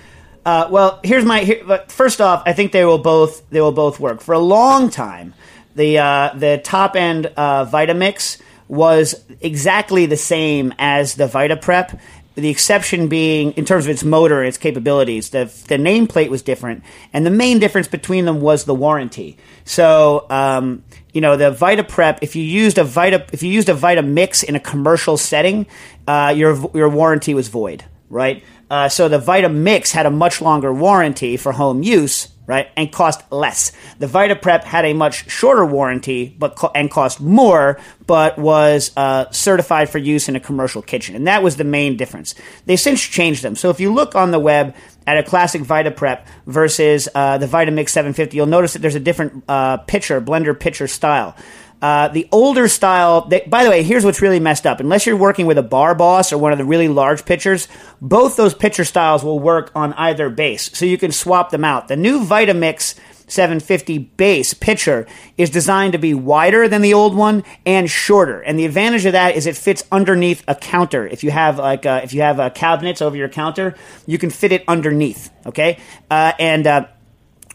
[0.45, 1.39] Uh, well, here's my.
[1.39, 4.21] Here, first off, I think they will both they will both work.
[4.21, 5.33] For a long time,
[5.75, 11.99] the uh, the top end uh, Vitamix was exactly the same as the VitaPrep.
[12.35, 16.41] The exception being, in terms of its motor and its capabilities, the the nameplate was
[16.41, 19.37] different, and the main difference between them was the warranty.
[19.63, 20.83] So, um,
[21.15, 24.55] you know, the VitaPrep, if you used a Vita, if you used a Vitamix in
[24.55, 25.65] a commercial setting,
[26.07, 28.43] uh, your your warranty was void, right?
[28.69, 33.31] Uh, so the Vitamix had a much longer warranty for home use, right, and cost
[33.31, 33.71] less.
[33.99, 39.31] The VitaPrep had a much shorter warranty, but co- and cost more, but was uh,
[39.31, 42.35] certified for use in a commercial kitchen, and that was the main difference.
[42.65, 43.55] They since changed them.
[43.55, 44.75] So if you look on the web
[45.07, 49.43] at a classic VitaPrep versus uh, the Vitamix 750, you'll notice that there's a different
[49.47, 51.35] uh, pitcher, blender pitcher style.
[51.81, 54.79] Uh, the older style, they, by the way, here's what's really messed up.
[54.79, 57.67] Unless you're working with a bar boss or one of the really large pitchers,
[58.01, 60.75] both those pitcher styles will work on either base.
[60.75, 61.87] So you can swap them out.
[61.87, 62.95] The new Vitamix
[63.27, 65.07] 750 base pitcher
[65.37, 68.41] is designed to be wider than the old one and shorter.
[68.41, 71.07] And the advantage of that is it fits underneath a counter.
[71.07, 74.29] If you have like uh, if you have uh, cabinets over your counter, you can
[74.29, 75.31] fit it underneath.
[75.45, 76.87] Okay, uh, and uh,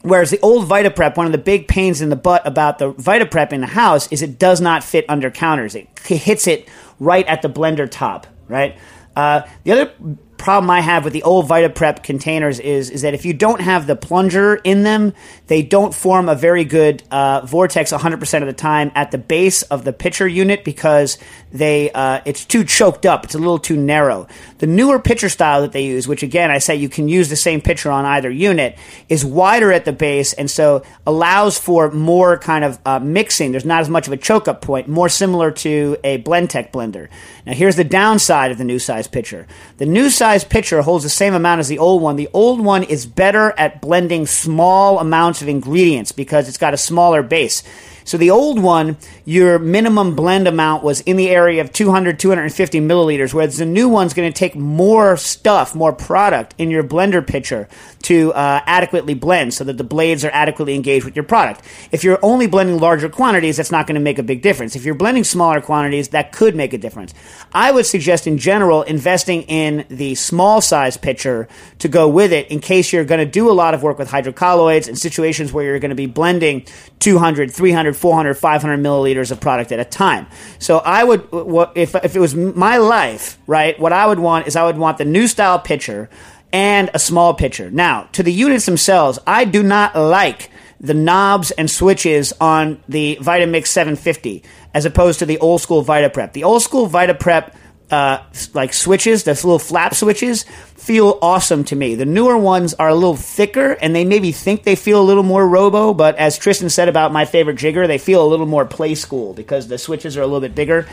[0.03, 3.53] Whereas the old VitaPrep, one of the big pains in the butt about the VitaPrep
[3.53, 5.75] in the house is it does not fit under counters.
[5.75, 6.68] It hits it
[6.99, 8.79] right at the blender top, right?
[9.14, 9.93] Uh, the other
[10.41, 13.86] problem I have with the old VitaPrep containers is is that if you don't have
[13.86, 15.12] the plunger in them,
[15.49, 19.61] they don't form a very good uh, vortex 100% of the time at the base
[19.62, 21.18] of the pitcher unit because
[21.53, 23.24] they uh, it's too choked up.
[23.24, 24.28] It's a little too narrow.
[24.59, 27.36] The newer pitcher style that they use, which again I say you can use the
[27.36, 28.78] same pitcher on either unit,
[29.11, 33.53] is wider at the base and so allows for more kind of uh, mixing.
[33.53, 37.09] There's not as much of a choke up point, more similar to a Blendtec blender.
[37.45, 39.47] Now here's the downside of the new size pitcher.
[39.76, 42.16] The new size pitcher holds the same amount as the old one.
[42.16, 46.78] The old one is better at blending small amounts of ingredients because it's got a
[46.78, 47.62] smaller base.
[48.11, 52.81] So the old one, your minimum blend amount was in the area of 200, 250
[52.81, 57.25] milliliters, whereas the new one's going to take more stuff, more product in your blender
[57.25, 57.69] pitcher
[58.03, 61.63] to uh, adequately blend so that the blades are adequately engaged with your product.
[61.93, 64.75] If you're only blending larger quantities, that's not going to make a big difference.
[64.75, 67.15] If you're blending smaller quantities, that could make a difference.
[67.53, 71.47] I would suggest in general investing in the small size pitcher
[71.79, 74.09] to go with it in case you're going to do a lot of work with
[74.09, 76.67] hydrocolloids in situations where you're going to be blending
[76.99, 80.26] 200, 300, 400, 500 milliliters of product at a time.
[80.59, 81.28] So I would,
[81.74, 84.98] if, if it was my life, right, what I would want is I would want
[84.98, 86.09] the new style pitcher
[86.53, 87.70] and a small pitcher.
[87.70, 93.18] Now, to the units themselves, I do not like the knobs and switches on the
[93.20, 94.42] Vitamix 750
[94.72, 96.32] as opposed to the old school VitaPrep.
[96.32, 97.55] The old school VitaPrep
[97.90, 98.22] uh,
[98.55, 100.46] like switches, the little flap switches,
[100.91, 101.95] feel awesome to me.
[101.95, 105.22] The newer ones are a little thicker, and they maybe think they feel a little
[105.22, 105.95] more robo.
[105.95, 109.32] But as Tristan said about my favorite jigger, they feel a little more play school
[109.32, 110.88] because the switches are a little bit bigger.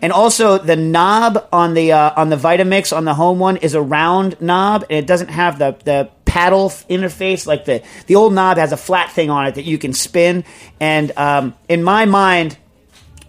[0.00, 3.74] And also, the knob on the uh, on the Vitamix on the home one is
[3.74, 8.32] a round knob, and it doesn't have the the paddle interface like the the old
[8.32, 10.42] knob has a flat thing on it that you can spin.
[10.80, 12.56] And um, in my mind,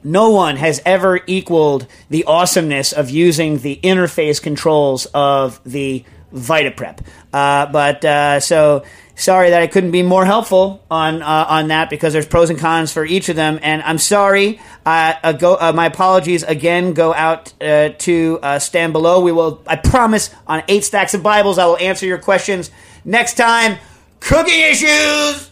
[0.05, 6.99] no one has ever equaled the awesomeness of using the interface controls of the VitaPrep.
[7.33, 8.83] Uh, but uh, so
[9.15, 12.59] sorry that I couldn't be more helpful on uh, on that because there's pros and
[12.59, 14.59] cons for each of them, and I'm sorry.
[14.85, 19.21] Uh, go, uh, my apologies again go out uh, to uh, stand below.
[19.21, 22.69] We will, I promise, on eight stacks of Bibles, I will answer your questions
[23.03, 23.79] next time.
[24.19, 25.51] Cooking issues.